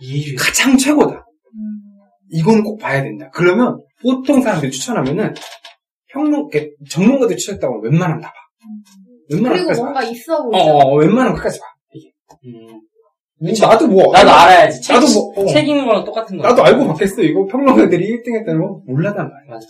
[0.00, 0.36] 이해주의.
[0.36, 1.14] 가장 최고다.
[1.14, 1.80] 음,
[2.30, 3.28] 이거는 꼭 봐야 된다.
[3.34, 5.34] 그러면 보통 사람들이 추천하면은
[6.12, 6.48] 평론,
[6.88, 8.34] 전문가들이 추천했다고 하면 웬만하면 다 봐.
[9.32, 10.06] 웬만하면 그리고 뭔가 봐.
[10.06, 10.64] 있어 어, 보이죠.
[10.64, 11.66] 어, 웬만하면 끝까지 봐.
[11.92, 12.10] 이게.
[12.46, 12.80] 음.
[13.60, 14.80] 나도 뭐, 나도 알아야지.
[14.82, 15.46] 책, 나도 뭐, 어.
[15.46, 16.42] 책 읽는 거랑 똑같은 거.
[16.46, 17.22] 나도 알고 봤겠어.
[17.22, 19.50] 이거 평론가들이 1등 했다는 거 몰라단 말이야.
[19.54, 19.66] 맞아.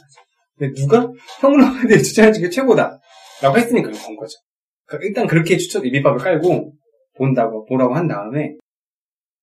[0.58, 1.08] 근데 누가
[1.40, 2.98] 평론가들이 추천해 준 게 최고다.
[3.42, 4.38] 라고 했으니까 본 거죠.
[4.86, 6.72] 그러니까 일단 그렇게 추천, 이 밑밥을 깔고
[7.16, 8.54] 본다고, 보라고 한 다음에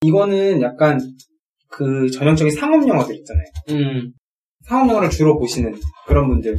[0.02, 1.00] 이거는 약간
[1.70, 3.46] 그 전형적인 상업 영화들 있잖아요.
[3.72, 4.14] 음.
[4.68, 5.76] 상업 영화를 주로 보시는
[6.06, 6.58] 그런 분들.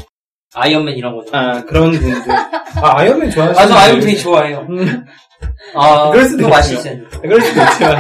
[0.54, 1.36] 아이언맨 이런 거죠.
[1.36, 2.32] 아, 그런 분들.
[2.32, 4.06] 아, 아이언맨 좋아하시는 맞아, 아이언맨.
[4.06, 4.66] 되게 좋아해요.
[4.70, 5.04] 음,
[5.74, 6.48] 아, 그럴 수도.
[6.48, 7.04] 맛있어요.
[7.20, 7.98] 그럴 수도 있지만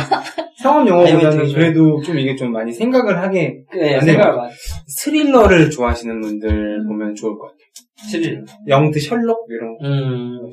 [0.62, 3.96] 상업 영화보다는 그래도 좀 이게 좀 많이 생각을 하게 네.
[4.14, 4.52] 많이.
[4.86, 7.67] 스릴러를 좋아하시는 분들 보면 좋을 것 같아요.
[8.10, 8.44] 스릴.
[8.66, 9.84] 영드 셜록 이런 거.
[9.86, 10.50] 음.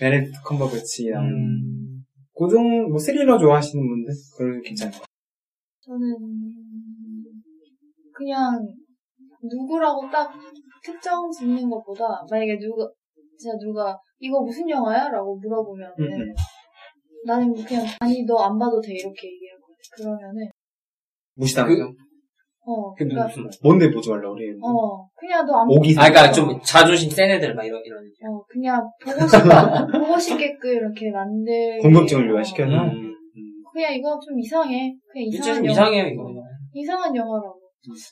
[0.00, 2.04] 베네딕트 컴버배치 나오는 음.
[2.32, 5.00] 고종 뭐 스릴러 좋아하시는 분들 그러면 괜찮아요.
[5.80, 6.14] 저는,
[8.14, 8.60] 그냥,
[9.42, 10.30] 누구라고 딱
[10.84, 12.88] 특정 짓는 것보다, 만약에 누가,
[13.38, 15.08] 진짜 누가, 이거 무슨 영화야?
[15.08, 16.34] 라고 물어보면, 음, 은 음.
[17.26, 18.92] 나는 그냥, 아니, 너 안 봐도 돼.
[18.92, 19.76] 이렇게 얘기할 거야.
[19.96, 20.48] 그러면은,
[21.34, 21.92] 무시당하죠.
[22.68, 23.50] 어, 그게 그러니까, 무슨 말?
[23.62, 24.44] 뭔데 보지 말라 그래.
[24.62, 27.98] 어, 그냥 너 안 오기 아, 그니까 좀 자존심 센 애들 막 이런, 이런.
[27.98, 29.86] 어, 그냥 보고 싶다.
[29.98, 31.78] 보고 싶게끔 이렇게 만들.
[31.80, 32.70] 궁금증을 유발시켜서?
[32.84, 33.14] 음.
[33.72, 34.94] 그냥 이거 좀 이상해.
[35.12, 35.72] 그냥 진짜 이상한 좀 영화.
[35.72, 36.34] 이상해요, 이거.
[36.74, 37.58] 이상한 영화라고.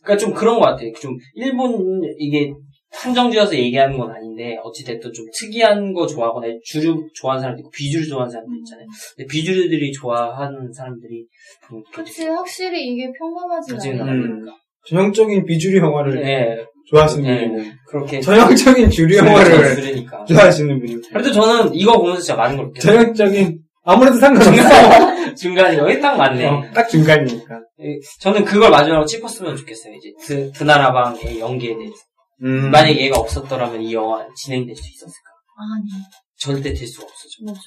[0.05, 0.91] 그러니까 좀 그런 것 같아요.
[0.95, 2.51] 좀 일본 이게
[2.97, 8.30] 한정지어서 얘기하는 건 아닌데 어찌됐든 좀 특이한 거 좋아하거나 주류 좋아하는 사람도 있고 비주류 좋아하는
[8.30, 8.86] 사람도 있잖아요.
[9.16, 11.24] 근데 비주류들이 좋아하는 사람들이
[11.68, 14.12] 좀 그치, 확실히 이게 평범하진 가지는 않아.
[14.12, 14.57] 않으니까.
[14.88, 16.57] 전형적인 비주류 영화를 네,
[16.90, 17.49] 좋아하시는 네.
[17.49, 20.24] 분이고 그렇게 전형적인 주류 영화를 들으니까.
[20.24, 22.92] 좋아하시는 분이고 그래도 저는 이거 보면서 진짜 많은 걸 느꼈어요.
[22.99, 24.53] 전형적인 아무래도 상관없어.
[25.36, 26.47] 중간에 여기 딱 맞네.
[26.47, 27.61] 어, 딱 중간이니까.
[27.82, 29.92] 예, 저는 그걸 마지막으로 짚었으면 좋겠어요.
[29.94, 31.94] 이제 드, 드나라방의 연기에 대해서.
[32.43, 32.70] 음.
[32.70, 35.30] 만약에 얘가 없었더라면 이 영화 진행될 수 있었을까?
[35.59, 36.03] 아니,
[36.37, 37.45] 절대 될 수가 없었죠.
[37.45, 37.61] 뭐죠.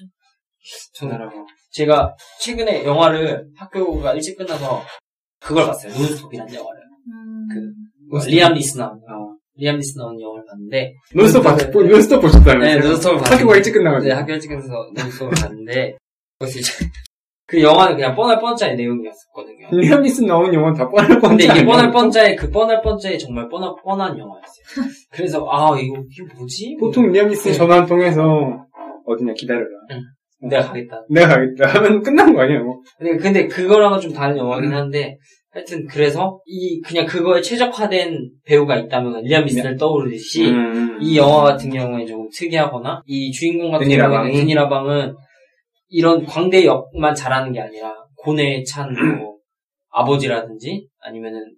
[0.93, 1.45] 전화라고.
[1.71, 4.83] 제가 최근에 영화를 학교가 일찍 끝나서
[5.39, 5.93] 그걸 봤어요.
[5.93, 6.81] 논스톱이라는 영화를.
[7.07, 7.47] 음,
[8.11, 9.35] 그 리암 니슨 나온 어.
[9.55, 12.79] 리암 니슨 나온 영화를 봤는데 논스톱 봤, 논스톱 보셨다면서요?
[12.79, 14.09] 네, 논스톱을 학교가 봤는데 일찍 끝나가지고.
[14.09, 15.97] 네, 학교 일찍 끝나서 논스톱을 봤는데
[16.39, 16.71] 거기서 이제
[17.49, 19.67] 그 영화는 그냥 뻔할 뻔짜의 내용이었거든요.
[19.71, 23.49] 리암 니슨 나온 영화는 다 뻔할 뻔 근데 이게 뻔할 뻔짜의 그 뻔할 뻔짜의 정말
[23.49, 24.85] 뻔한 뻔한 영화였어요.
[25.11, 26.77] 그래서 아 이거 이게 뭐지?
[26.79, 27.57] 보통 리암 니슨 네.
[27.57, 28.21] 전화 한 통해서
[29.07, 29.65] 어디냐 기다려라.
[30.41, 31.03] 내가 가겠다.
[31.09, 32.59] 내가 가겠다 하면 끝난 거 아니야?
[32.59, 32.79] 뭐.
[32.99, 35.17] 근데, 근데 그거랑은 좀 다른 영화긴 한데
[35.51, 40.99] 하여튼 그래서 이 그냥 그거에 최적화된 배우가 있다면 리암 리슨을 떠오르듯이 음.
[41.01, 43.89] 이 영화 같은 경우에 조금 특이하거나 이 주인공 같은?
[43.89, 45.15] 경우에는 드니라방은
[45.89, 49.37] 이런 광대 역만 잘하는 게 아니라 고뇌에 찬 뭐,
[49.89, 51.55] 아버지라든지 아니면은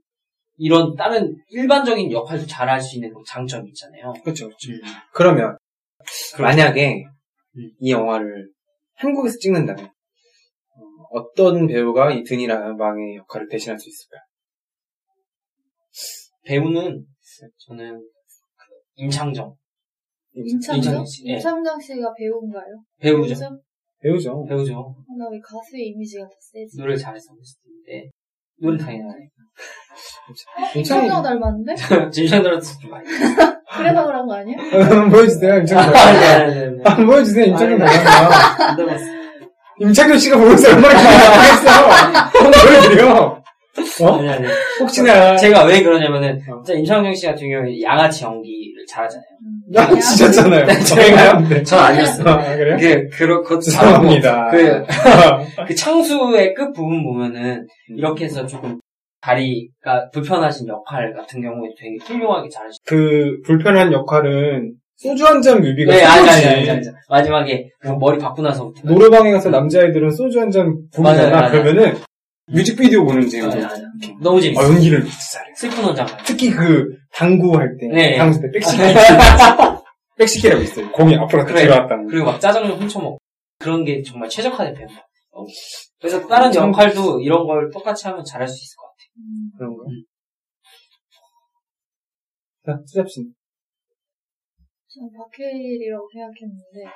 [0.58, 4.14] 이런 다른 일반적인 역할도 잘할 수 있는 그 장점이 있잖아요.
[4.24, 4.50] 그렇죠.
[5.14, 5.58] 그러면
[6.40, 7.04] 만약에
[7.58, 7.72] 음.
[7.80, 8.50] 이 영화를
[8.96, 9.92] 한국에서 찍는다면
[11.12, 14.22] 어, 떤 배우가 이 드니라방의 역할을 대신할 수 있을까요?
[16.46, 17.06] 배우는
[17.68, 18.66] 저는 그
[18.96, 19.54] 임창정
[20.34, 20.78] 임창정?
[20.78, 21.34] 임창정 씨, 예.
[21.34, 22.84] 임창정 씨 가 배우인가요?
[23.00, 23.28] 배우죠.
[23.28, 23.62] 배우죠.
[24.04, 24.46] 배우죠.
[24.48, 26.78] 나왜 가수의 이미지가 더 세지?
[26.78, 28.10] 노래를 잘해서 했는데
[28.62, 29.30] 노래 당연히 안 해.
[30.76, 31.76] 임창정 닮았는데?
[32.12, 33.06] 진상들한테 좀 많이.
[33.78, 34.58] 그래서 그런 거 아니야?
[35.10, 35.58] 보여주세요.
[35.60, 35.94] 임창정.
[35.94, 37.46] 네, 한번 보여주세요.
[37.46, 38.70] 임창정 나간다.
[38.70, 39.06] 안 닮았어.
[39.80, 40.98] 임창정 씨가 보면서 얼마나.
[40.98, 43.41] 한번 보여드려.
[44.02, 44.16] 어?
[44.18, 44.48] 아니 아니.
[44.80, 46.62] 혹시나 제가 왜 그러냐면은 어.
[46.74, 49.26] 임창정 씨 같은 경우에 양아치 연기를 잘하잖아요.
[49.72, 50.66] 나 지셨잖아요.
[50.84, 51.64] 제가요?
[51.64, 52.28] 전 아니었어요.
[52.28, 52.78] 아, 그래요?
[52.80, 54.50] 그 그렇 그 죄송합니다.
[54.52, 54.84] 그,
[55.68, 57.66] 그 창수의 끝 부분 보면은
[57.96, 58.80] 이렇게 해서 조금
[59.22, 62.80] 다리가 불편하신 역할 같은 경우에 되게 훌륭하게 잘하시.
[62.86, 66.46] 그 불편한 역할은 소주 한 잔 뮤비가 네, 아니, 아니.
[66.46, 66.82] 아니, 아니, 아니.
[67.10, 68.82] 마지막에 그 머리 바꾸고 나서부터.
[68.90, 71.50] 노래방에 가서 남자애들은 소주 한 잔 부르잖아.
[71.50, 71.96] 그러면은
[72.54, 74.18] 뮤직비디오 보는 재미로 맞아요, 맞아요.
[74.22, 74.64] 너무 아, 재밌어.
[74.64, 75.54] 연기를 진짜 잘해.
[75.56, 76.18] 슬픈 원장만.
[76.26, 78.18] 특히 그 당구 할 때, 네.
[78.18, 78.78] 당구 때 백시키,
[80.18, 80.92] 백시키라고 있어요.
[80.92, 81.64] 공이 앞으로 그래.
[81.64, 82.08] 들어왔다는.
[82.08, 83.18] 그리고 막 짜장면 훔쳐먹고.
[83.60, 84.94] 그런 게 정말 최적화된 배우다.
[85.34, 85.44] 어.
[86.00, 89.58] 그래서 다른 역할도 이런 걸 똑같이 하면 잘할 수 있을 것 같아요.
[89.58, 89.84] 그런 거.
[89.84, 90.04] 음.
[92.66, 93.22] 자, 수잡씨.
[94.94, 96.92] 저는 박해일이라고 생각했는데.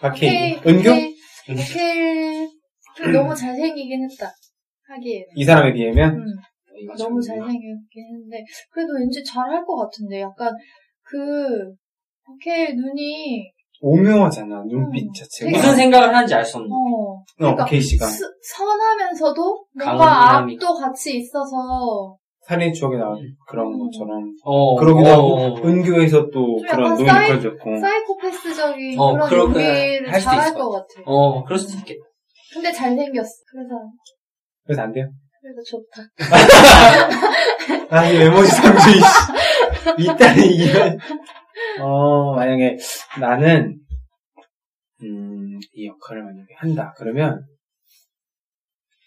[0.00, 0.60] 박해일.
[0.66, 0.90] 은교?
[1.48, 2.48] 박해일
[3.12, 4.32] 너무 잘생기긴 했다.
[4.88, 5.26] 하기에는.
[5.36, 6.14] 이 사람에 비하면?
[6.14, 6.24] 음,
[6.96, 10.52] 너무 잘생겼긴 했는데 그래도 왠지 잘할 것 같은데 약간
[11.02, 11.72] 그
[12.24, 15.12] 박해일 눈이 오묘하잖아, 눈빛 음.
[15.12, 15.50] 자체가.
[15.56, 16.70] 무슨 생각을 하는지 알 수 없는.
[16.72, 18.06] 어 어, 그러니까 박해일 씨가.
[18.06, 20.36] 스- 선하면서도 강한 뭔가.
[20.38, 23.34] 압도 같이 있어서 살인 추억에 나온 음.
[23.46, 24.32] 그런 것처럼.
[24.42, 25.68] 어, 그러기도 어, 하고, 어.
[25.68, 27.76] 은교에서 또좀 그런 눈이 사이- 그려졌고.
[27.78, 29.46] 사이코패스적인 어, 그런.
[29.54, 30.86] 연기를 잘할 있을 것 같아.
[31.06, 32.00] 어, 그럴 수도 있겠다.
[32.54, 33.30] 근데 잘생겼어.
[33.52, 33.74] 그래서
[34.68, 35.10] 그래서 안 돼요?
[35.40, 36.02] 그래서 좋다.
[37.90, 40.02] 아, 이 메모지 상주의, 씨.
[40.04, 40.98] 이딴 이런.
[41.80, 42.76] 어, 만약에
[43.18, 43.80] 나는,
[45.02, 46.92] 음, 이 역할을 만약에 한다.
[46.98, 47.46] 그러면,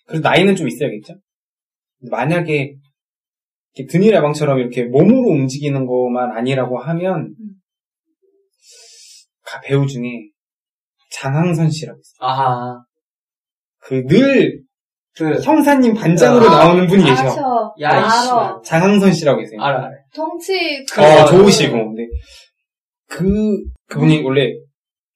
[0.08, 1.14] 그래도 나이는 좀 있어야겠죠?
[2.10, 2.76] 만약에,
[3.76, 7.54] 이렇게 드니라방처럼 이렇게 몸으로 움직이는 것만 아니라고 하면, 음.
[9.46, 10.30] 가 배우 중에
[11.12, 12.28] 장항선 씨라고 있어요.
[12.28, 12.84] 아하.
[13.78, 14.64] 그 늘
[15.18, 17.24] 그, 형사님 반장으로 아, 나오는 분이 계셔.
[17.24, 17.76] 알죠.
[17.82, 18.70] 야, 이씨.
[18.70, 19.62] 장항선 씨라고 계세요.
[19.62, 19.92] 알아, 알아.
[20.16, 21.74] 덩치 그- 어, 어, 좋으시고.
[21.78, 22.08] 근데
[23.08, 24.54] 그 그분이 원래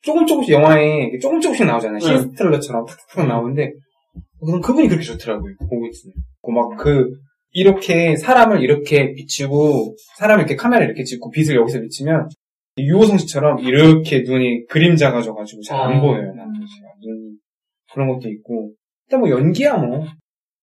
[0.02, 1.96] 조금 조금씩 영화에 조금 조금씩 나오잖아요.
[1.96, 2.00] 응.
[2.00, 3.72] 시스텔러처럼 탁탁 나오는데
[4.46, 5.54] 그럼 그분이 그렇게 좋더라고요.
[5.70, 6.14] 보고 있으면.
[6.54, 7.10] 막 그
[7.58, 12.28] 이렇게 사람을 이렇게 비추고 사람을 이렇게 카메라 이렇게 찍고 빛을 여기서 비치면
[12.78, 16.02] 유호성 씨처럼 이렇게 눈이 그림자가 져가지고 잘안 어.
[16.02, 16.34] 보여요.
[16.36, 17.32] 남자 씨가 눈이
[17.94, 18.74] 그런 것도 있고.
[19.08, 20.06] 일단 뭐 연기야 뭐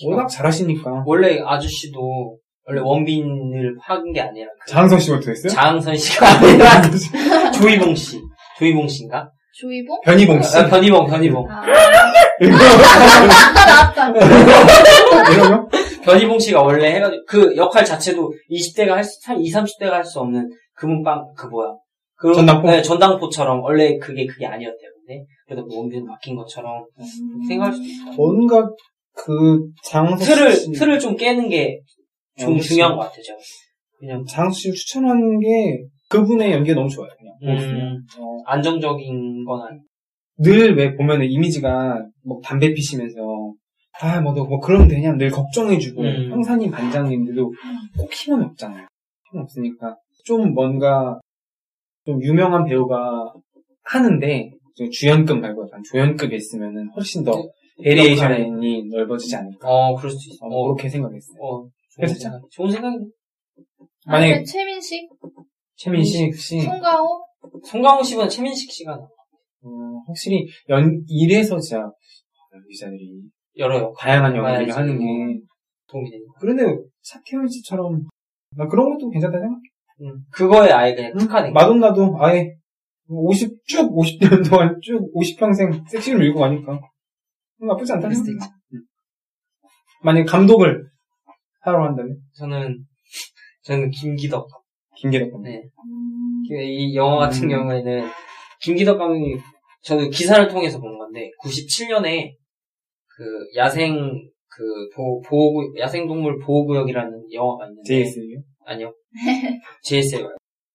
[0.05, 1.05] 워낙 잘하시니까.
[1.07, 5.53] 원래 아저씨도 원래 원빈을 한게 아니라 그 장항선 씨부터 했어요?
[5.53, 6.80] 장항선 씨가 아니라
[7.53, 8.20] 조이봉 씨.
[8.59, 9.30] 조이봉 씨인가?
[9.61, 10.01] 조이봉?
[10.05, 10.57] 변희봉 씨.
[10.59, 11.47] 아, 변희봉, 변희봉.
[11.51, 11.62] 아,
[13.66, 14.09] 나왔다.
[15.32, 15.68] 이러면
[16.05, 20.20] 변희봉 씨가 원래 해가지고 그 역할 자체도 20대가 할 수, 한 20, 30대가 할 수
[20.20, 21.68] 없는 금은빵 그 뭐야?
[22.22, 22.70] 그, 전당포?
[22.70, 24.90] 네, 전당포처럼 원래 그게 그게 아니었대요.
[25.00, 26.84] 근데 그래도 뭐 원빈 바뀐 것처럼
[27.48, 28.12] 생각할 수도 있다.
[28.16, 28.70] 뭔가
[29.12, 32.60] 그 장수 틀을 씨, 틀을 좀 깨는 게좀 어.
[32.60, 33.22] 중요한 것 같아요.
[33.98, 37.10] 그냥 장수 씨를 추천하는 게 그분의 연기가 너무 좋아요.
[37.18, 37.58] 그냥 음.
[37.58, 38.02] 있으면.
[38.18, 39.80] 어, 안정적인 건 아니.
[40.38, 43.20] 늘왜 보면은 이미지가 뭐 담배 피시면서
[44.00, 46.30] 아뭐너뭐 그러면 되냐 늘 걱정해주고 음.
[46.30, 47.52] 형사님 반장님들도
[47.98, 48.86] 꼭 힘은 없잖아요.
[49.30, 51.20] 힘 없으니까 좀 뭔가
[52.05, 53.32] 좀 유명한 배우가
[53.84, 57.32] 하는데 좀 주연급 말고 약간 조연급에 있으면은 훨씬 더
[57.82, 59.68] variation이 넓어지지 않을까.
[59.68, 60.46] 어, 그럴 수 있어.
[60.46, 61.38] 어, 어, 그렇게 생각했어요.
[61.40, 61.68] 어,
[62.07, 62.40] 생각.
[62.50, 63.05] 좋은 생각이네.
[64.07, 65.09] 만약에 아니면 최민식?
[65.76, 67.24] 최민식 씨 송강호?
[67.64, 69.68] 송강호 씨보다 최민식 씨가 어,
[70.07, 71.82] 확실히 연 일에서 진짜
[72.55, 73.22] 연기자들이
[73.59, 74.74] 여러 다양한 연기를.
[74.74, 75.05] 하는 게
[75.88, 76.34] 도움이 되는 거.
[76.40, 76.64] 그런데
[77.03, 78.03] 차태현 씨처럼
[78.57, 79.61] 나 그런 것도 괜찮다 생각해.
[80.03, 81.18] 음, 그거에 아예 그냥 응?
[81.18, 81.61] 특화된 거.
[81.61, 82.55] 마돈나도 아예
[83.09, 86.80] 50, 쭉 50년 동안 쭉 50평생 섹시를 밀고 가니까
[87.61, 88.09] 나쁘지 않다.
[88.09, 88.50] 그럴 수도 생각해.
[88.74, 88.80] 응.
[90.03, 90.84] 만약 감독을
[91.61, 92.84] 하러 한다면 저는
[93.62, 94.48] 저는 김기덕.
[94.96, 95.48] 김기덕 감독.
[95.48, 95.62] 네.
[95.62, 97.48] 음, 이 영화 같은 음.
[97.48, 98.09] 경우에는
[98.61, 99.36] 김기덕 감독이
[99.82, 102.34] 저는 기사를 통해서 본 건데 97년에
[103.07, 103.24] 그
[103.57, 108.42] 야생 그 보, 보호구 야생동물 보호구역이라는 영화가 있는데 JS요?
[108.66, 108.92] 아니요
[109.84, 110.28] JSA요.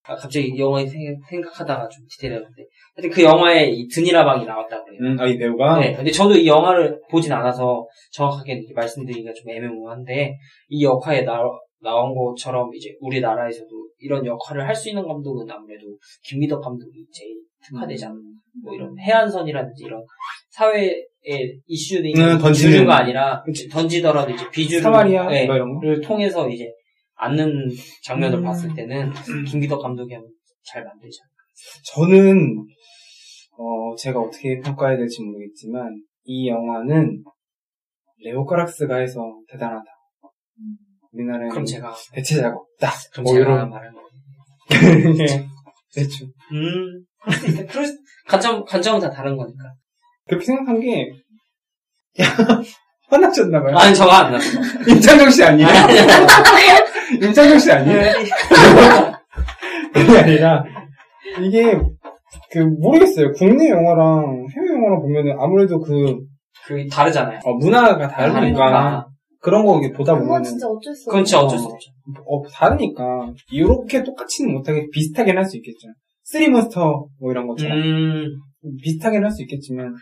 [0.09, 2.63] 아, 갑자기 이 영화 생- 생각하다가 좀 디테일했는데
[2.95, 4.99] 하여튼 그 영화에 이 드니라방이 나왔다고 그래요.
[5.01, 5.79] 음, 아, 이 배우가?
[5.79, 10.38] 네, 근데 저도 이 영화를 보진 않아서 정확하게 말씀드리기가 좀 애매모호한데
[10.69, 11.41] 이 역할에 나,
[11.81, 13.67] 나온 것처럼 이제 우리나라에서도
[13.99, 15.85] 이런 역할을 할 수 있는 감독은 아무래도
[16.23, 17.35] 김미덕 감독이 제일
[17.67, 18.15] 특화되지 않나.
[18.63, 20.01] 뭐 이런 해안선이라든지 이런
[20.51, 20.93] 사회에
[21.67, 22.71] 이슈된 음, 던지는.
[22.77, 23.43] 주류가 아니라.
[23.71, 25.27] 던지더라도 이제 비주를 사마리아?
[25.27, 25.81] 네, 뭐 이런 거?
[25.85, 26.71] 를 통해서 이제
[27.18, 27.70] 앉는
[28.03, 28.43] 장면을 음.
[28.43, 29.11] 봤을 때는
[29.47, 30.28] 김기덕 감독이 하면
[30.63, 31.32] 잘 만들지 않나.
[31.93, 32.65] 저는,
[33.57, 37.24] 어, 제가 어떻게 평가해야 될지 모르겠지만, 이 영화는
[38.24, 39.84] 레오카락스가 해서 대단하다.
[41.11, 42.91] 우리나라에 그럼 제가 대체자가 없다.
[43.13, 43.70] 그럼 뭐 제가 이런.
[43.70, 44.07] 말하는 거예요.
[45.95, 46.28] 대충.
[46.51, 47.05] 음,
[47.70, 47.97] 그럴 수-
[48.28, 49.63] 관점, 관점은 다 다른 거니까.
[50.28, 51.07] 그렇게 생각한 게,
[52.22, 52.26] 야,
[53.09, 53.76] 화나셨나봐요.
[53.78, 54.59] 아니, 저거 안 났어.
[54.88, 55.68] 임창정 씨 아니에요?
[57.16, 58.01] 임창정 씨 아니에요?
[59.93, 60.64] 그게 아니라,
[61.43, 61.78] 이게,
[62.51, 63.32] 그, 모르겠어요.
[63.34, 66.20] 국내 영화랑 해외 영화랑 보면은 아무래도 그,
[66.66, 67.39] 그, 다르잖아요.
[67.45, 69.08] 어, 문화가 다르니까, 다르니까.
[69.39, 71.70] 그런 거 보다 그건 보면은, 진짜 어쩔 수 그건 진짜 어쩔 수 어.
[71.70, 71.91] 없죠.
[72.26, 75.88] 어, 다르니까, 이렇게 똑같이는 못하게 비슷하게는 할 수 있겠죠.
[76.24, 77.78] 쓰리몬스터, 뭐 이런 것처럼.
[77.78, 78.26] 음,
[78.84, 79.93] 비슷하게는 할 수 있겠지만,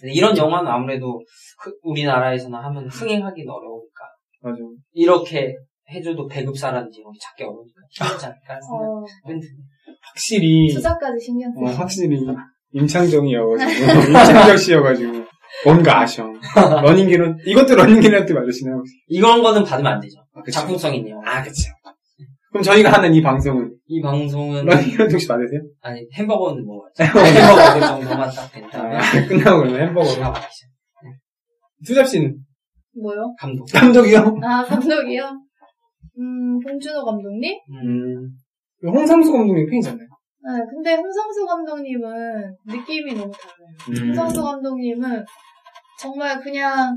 [0.00, 1.20] 근데 이런 영화는 아무래도
[1.62, 4.04] 그- 우리나라에서는 하면 흥행하기는 어려우니까.
[4.42, 4.58] 맞아.
[4.92, 5.54] 이렇게
[5.90, 9.40] 해줘도 배급사라든지 이런 게 찾기 어려우니까 힘들지 않을까 어, 생각은
[10.02, 12.18] 확실히, 투자까지 신경 어, 쓰시 확실히,
[12.72, 15.12] 임창정이어가지고, 임창정 씨여가지고,
[15.64, 16.24] 뭔가 아셔.
[16.82, 18.76] 러닝기로, 이것도 러닝기한테 맞으시나요?
[18.76, 18.92] 혹시?
[19.08, 20.20] 이런 거는 받으면 안 되죠.
[20.34, 20.42] 아.
[20.50, 21.22] 작품성 영화.
[21.38, 21.68] 아, 그치.
[22.50, 25.60] 그럼 저희가 하는 이 방송은, 이 방송은 러닝기로 혹시 받으세요?
[25.82, 27.02] 아니 햄버거는 먹어야지.
[27.02, 30.32] 햄버거 그 정도만 딱 된다면 아, 끝나고 그러면 햄버거로.
[31.84, 32.36] 수잡 씨는?
[33.02, 33.34] 뭐요?
[33.38, 33.66] 감독.
[33.72, 34.36] 감독이요?
[34.42, 35.43] 아, 감독이요?
[36.18, 37.58] 음, 봉준호 감독님?
[37.70, 38.30] 음.
[38.86, 39.98] 홍상수 감독님 팬이잖아요.
[39.98, 43.74] 네, 근데 홍상수 감독님은 느낌이 너무 달라요.
[43.90, 44.08] 음.
[44.08, 45.24] 홍상수 감독님은
[45.98, 46.96] 정말 그냥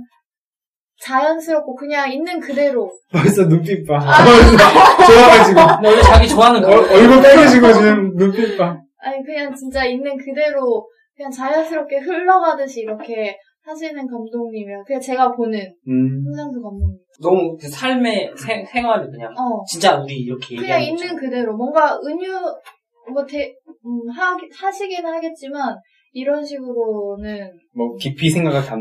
[1.02, 3.98] 자연스럽고 그냥 있는 그대로 벌써 눈빛 봐.
[4.02, 4.26] 아.
[4.98, 5.60] 벌써 좋아가지고.
[5.88, 6.94] 원래 자기 좋아하는 어, 거.
[6.94, 8.78] 얼굴 빨개지고 지금 눈빛 봐.
[9.00, 16.24] 아니 그냥 진짜 있는 그대로 그냥 자연스럽게 흘러가듯이 이렇게 하시는 감독님이라 그냥 제가 보는 음.
[16.26, 16.98] 홍상수 감독님.
[17.22, 21.16] 너무 그 삶의 생, 생활을 그냥 어 진짜 우리 이렇게 그냥 얘기하는 있는 거죠.
[21.26, 22.28] 그대로 뭔가 은유
[23.14, 23.54] 뭐 대,
[23.86, 25.76] 음, 하, 하시긴 하겠지만
[26.12, 28.80] 이런 식으로는 뭐, 깊이 생각을 담,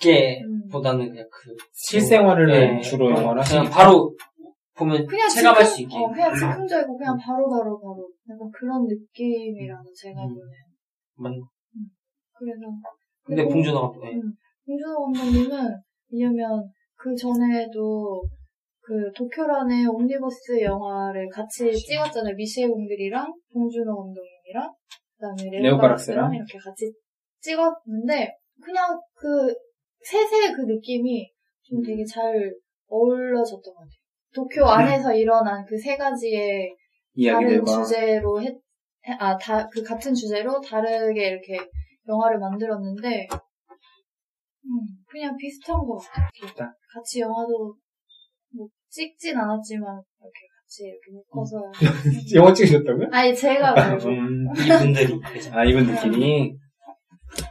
[0.00, 3.16] 게 음, 보다는 그냥 그 실생활을 네, 주로 네.
[3.20, 3.70] 영화를 그냥 하시니까.
[3.70, 4.14] 바로
[4.76, 5.96] 보면 그냥 체감할 즉흥- 수 있게.
[5.96, 10.28] 어, 그냥 즉흥적이고 그냥 바로바로 바로 약간 그런 느낌이라서 제가 음.
[10.34, 10.48] 보는
[11.16, 11.40] 만-
[12.38, 12.60] 그래서
[13.24, 14.04] 근데 봉준호 감독.
[14.04, 14.12] 네.
[14.14, 14.32] 음,
[14.66, 15.76] 봉준호 감독님은
[16.10, 16.68] 왜냐면
[17.02, 18.22] 그 전에도
[18.82, 22.34] 그 도쿄라는 옴니버스 영화를 같이 찍었잖아요.
[22.34, 24.74] 미셸 공들이랑 봉준호 감독님이랑
[25.16, 26.34] 그다음에 레오 레오 가락스랑 가락스랑.
[26.34, 26.92] 이렇게 같이
[27.40, 29.54] 찍었는데 그냥 그
[30.04, 31.30] 셋의 그 느낌이
[31.62, 32.52] 좀 되게 잘
[32.88, 34.00] 어울러졌던 것 같아요.
[34.34, 36.74] 도쿄 안에서 일어난 그 세 가지의
[37.64, 37.84] 다른.
[37.84, 41.58] 주제로 했, 해- 아, 다, 그 같은 주제로 다르게 이렇게
[42.08, 43.26] 영화를 만들었는데,
[44.64, 46.54] 음, 그냥 비슷한 것 같아요.
[46.56, 46.72] 딱.
[46.92, 47.74] 같이 영화도
[48.56, 49.84] 뭐 찍진 않았지만,
[50.20, 51.56] 이렇게 같이 이렇게 묶어서.
[52.36, 53.08] 영화 찍으셨다고요?
[53.12, 54.08] 아니, 제가 말고.
[54.08, 54.46] 음.
[54.56, 55.20] 이분들이.
[55.52, 56.54] 아, 이분 느낌이.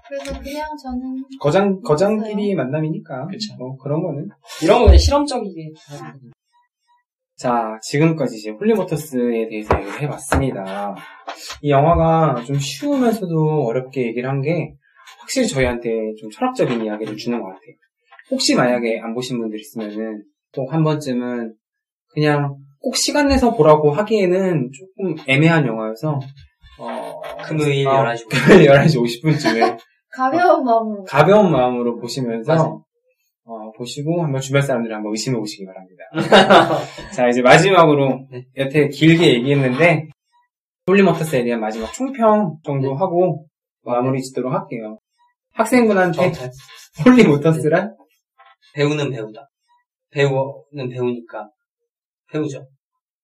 [0.08, 3.28] 그래서 그냥 저는, 거장, 거장끼리 만남이니까.
[3.28, 3.56] 그쵸.
[3.58, 4.28] 뭐, 그런 거는.
[4.64, 5.72] 이런 거 그냥 실험적이게.
[7.38, 10.94] 자, 지금까지 이제 홀리모터스에 대해서 얘기를 해봤습니다.
[11.62, 14.74] 이 영화가 좀 쉬우면서도 어렵게 얘기를 한 게
[15.30, 17.62] 확실히 저희한테 좀 철학적인 이야기를 주는 것 같아요.
[18.32, 20.24] 혹시 만약에 안 보신 분들 있으면은
[20.56, 21.54] 꼭 한 번쯤은
[22.12, 26.20] 그냥 꼭 시간 내서 보라고 하기에는 조금 애매한 영화여서
[26.80, 28.28] 어, 금요일 아, 11시.
[28.30, 29.78] 금요일 11시 50분쯤에
[30.12, 31.04] 가벼운 마음으로.
[31.04, 32.84] 가벼운 마음으로 보시면서.
[33.46, 36.04] 어, 보시고 한번 주변 사람들 한번 의심해 보시기 바랍니다.
[37.16, 38.46] 자 이제 마지막으로 네.
[38.58, 40.08] 여태 길게 얘기했는데
[40.88, 42.96] 홀리모터스에 대한 마지막 총평 정도 네.
[42.96, 43.46] 하고
[43.84, 45.00] 마무리 짓도록 할게요.
[45.60, 46.50] 학생분한테 저
[47.06, 47.96] 홀리 모터스란
[48.74, 49.50] 배우는 배우다.
[50.12, 51.50] 배우는 배우니까
[52.32, 52.68] 배우죠.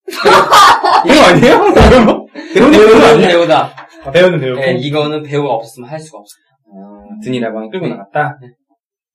[1.04, 1.74] 배우 아니에요?
[1.74, 3.28] 배우는 배우 배우는 아니에요?
[3.28, 3.86] 배우다.
[4.04, 6.44] 아, 배우는 배우고 네, 이거는 배우가 없었으면 할 수가 없어요.
[6.74, 7.92] 아, 드니 라방이 끌고 네.
[7.94, 8.38] 나갔다.
[8.40, 8.48] 네.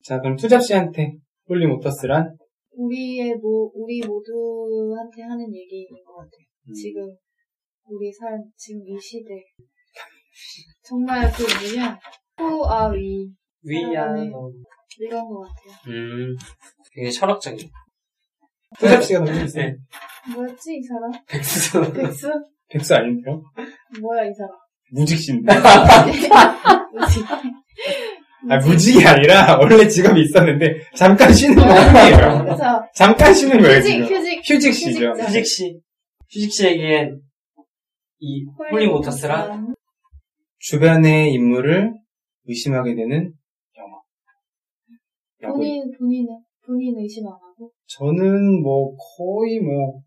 [0.04, 1.14] 자 그럼 투잡 씨한테
[1.48, 2.36] 홀리 모터스란
[2.74, 6.44] 우리의 모, 우리 모두한테 하는 얘기인 것 같아요.
[6.68, 6.72] 음.
[6.72, 7.02] 지금
[7.86, 9.28] 우리 살 지금 이 시대
[10.82, 11.98] 정말 그 뭐냐
[12.38, 13.28] 후아위
[13.64, 14.50] we are the.
[14.98, 15.94] 이런 것 같아요.
[15.94, 16.36] 음,
[16.94, 17.68] 되게 철학적인.
[18.78, 19.66] 투잡 씨가 던져주세요.
[19.66, 19.76] 네.
[20.34, 21.10] 뭐였지 이 사람?
[21.26, 21.92] 백수.
[21.92, 22.30] 백수?
[22.70, 23.42] 백수 아닌데요?
[24.00, 24.50] 뭐야 이 사람?
[24.92, 25.52] 무직신데.
[26.92, 27.20] 뭐지?
[28.50, 32.42] 아, 무직이 아니라 원래 직업이 있었는데 잠깐 쉬는 거예요.
[32.44, 34.16] 그래서 잠깐 쉬는 거예요 휴직 지금.
[34.16, 35.06] 휴직 휴직시죠.
[35.10, 35.24] 휴직자.
[35.28, 35.80] 휴직 씨.
[36.30, 37.20] 휴직 씨에겐
[38.18, 39.74] 이 홀리 모터스란
[40.58, 41.94] 주변의 인물을
[42.46, 43.32] 의심하게 되는
[43.78, 45.54] 영화.
[45.54, 46.28] 본인 본인은
[46.64, 50.00] 본인 의심 안 하고 저는 뭐 거의 뭐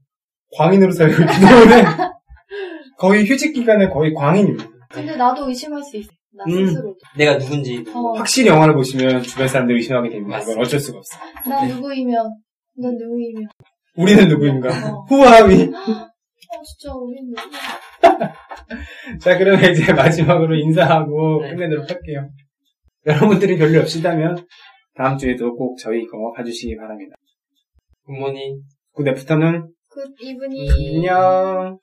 [0.58, 1.84] 광인으로 살고 있기 때문에
[2.98, 4.70] 거의 휴직 기간에 거의 광인입니다.
[4.90, 6.66] 근데 나도 의심할 수 있어 나 음.
[6.68, 7.84] 스스로도 내가 누군지.
[7.94, 10.40] 어, 확실히 영화를 보시면 주변 사람들 의심하게 됩니다.
[10.42, 11.18] 이건 어쩔 수가 없어.
[11.50, 12.16] 난 누구이면
[12.78, 13.48] 난 누구이면
[13.98, 14.68] 우리는 누구인가?
[14.70, 15.06] 어.
[15.08, 15.64] 후아위.
[15.64, 17.42] 어 진짜 우린 누구
[19.22, 21.50] 자, 그러면 이제 마지막으로 인사하고 네.
[21.52, 22.30] 끝내도록 할게요.
[23.06, 24.46] 여러분들이 별로 없으시다면
[24.96, 27.16] 다음 주에도 꼭 저희 거 봐주시기 바랍니다.
[28.06, 28.62] Good morning.
[28.94, 31.06] Good afternoon good evening.
[31.06, 31.80] 안녕.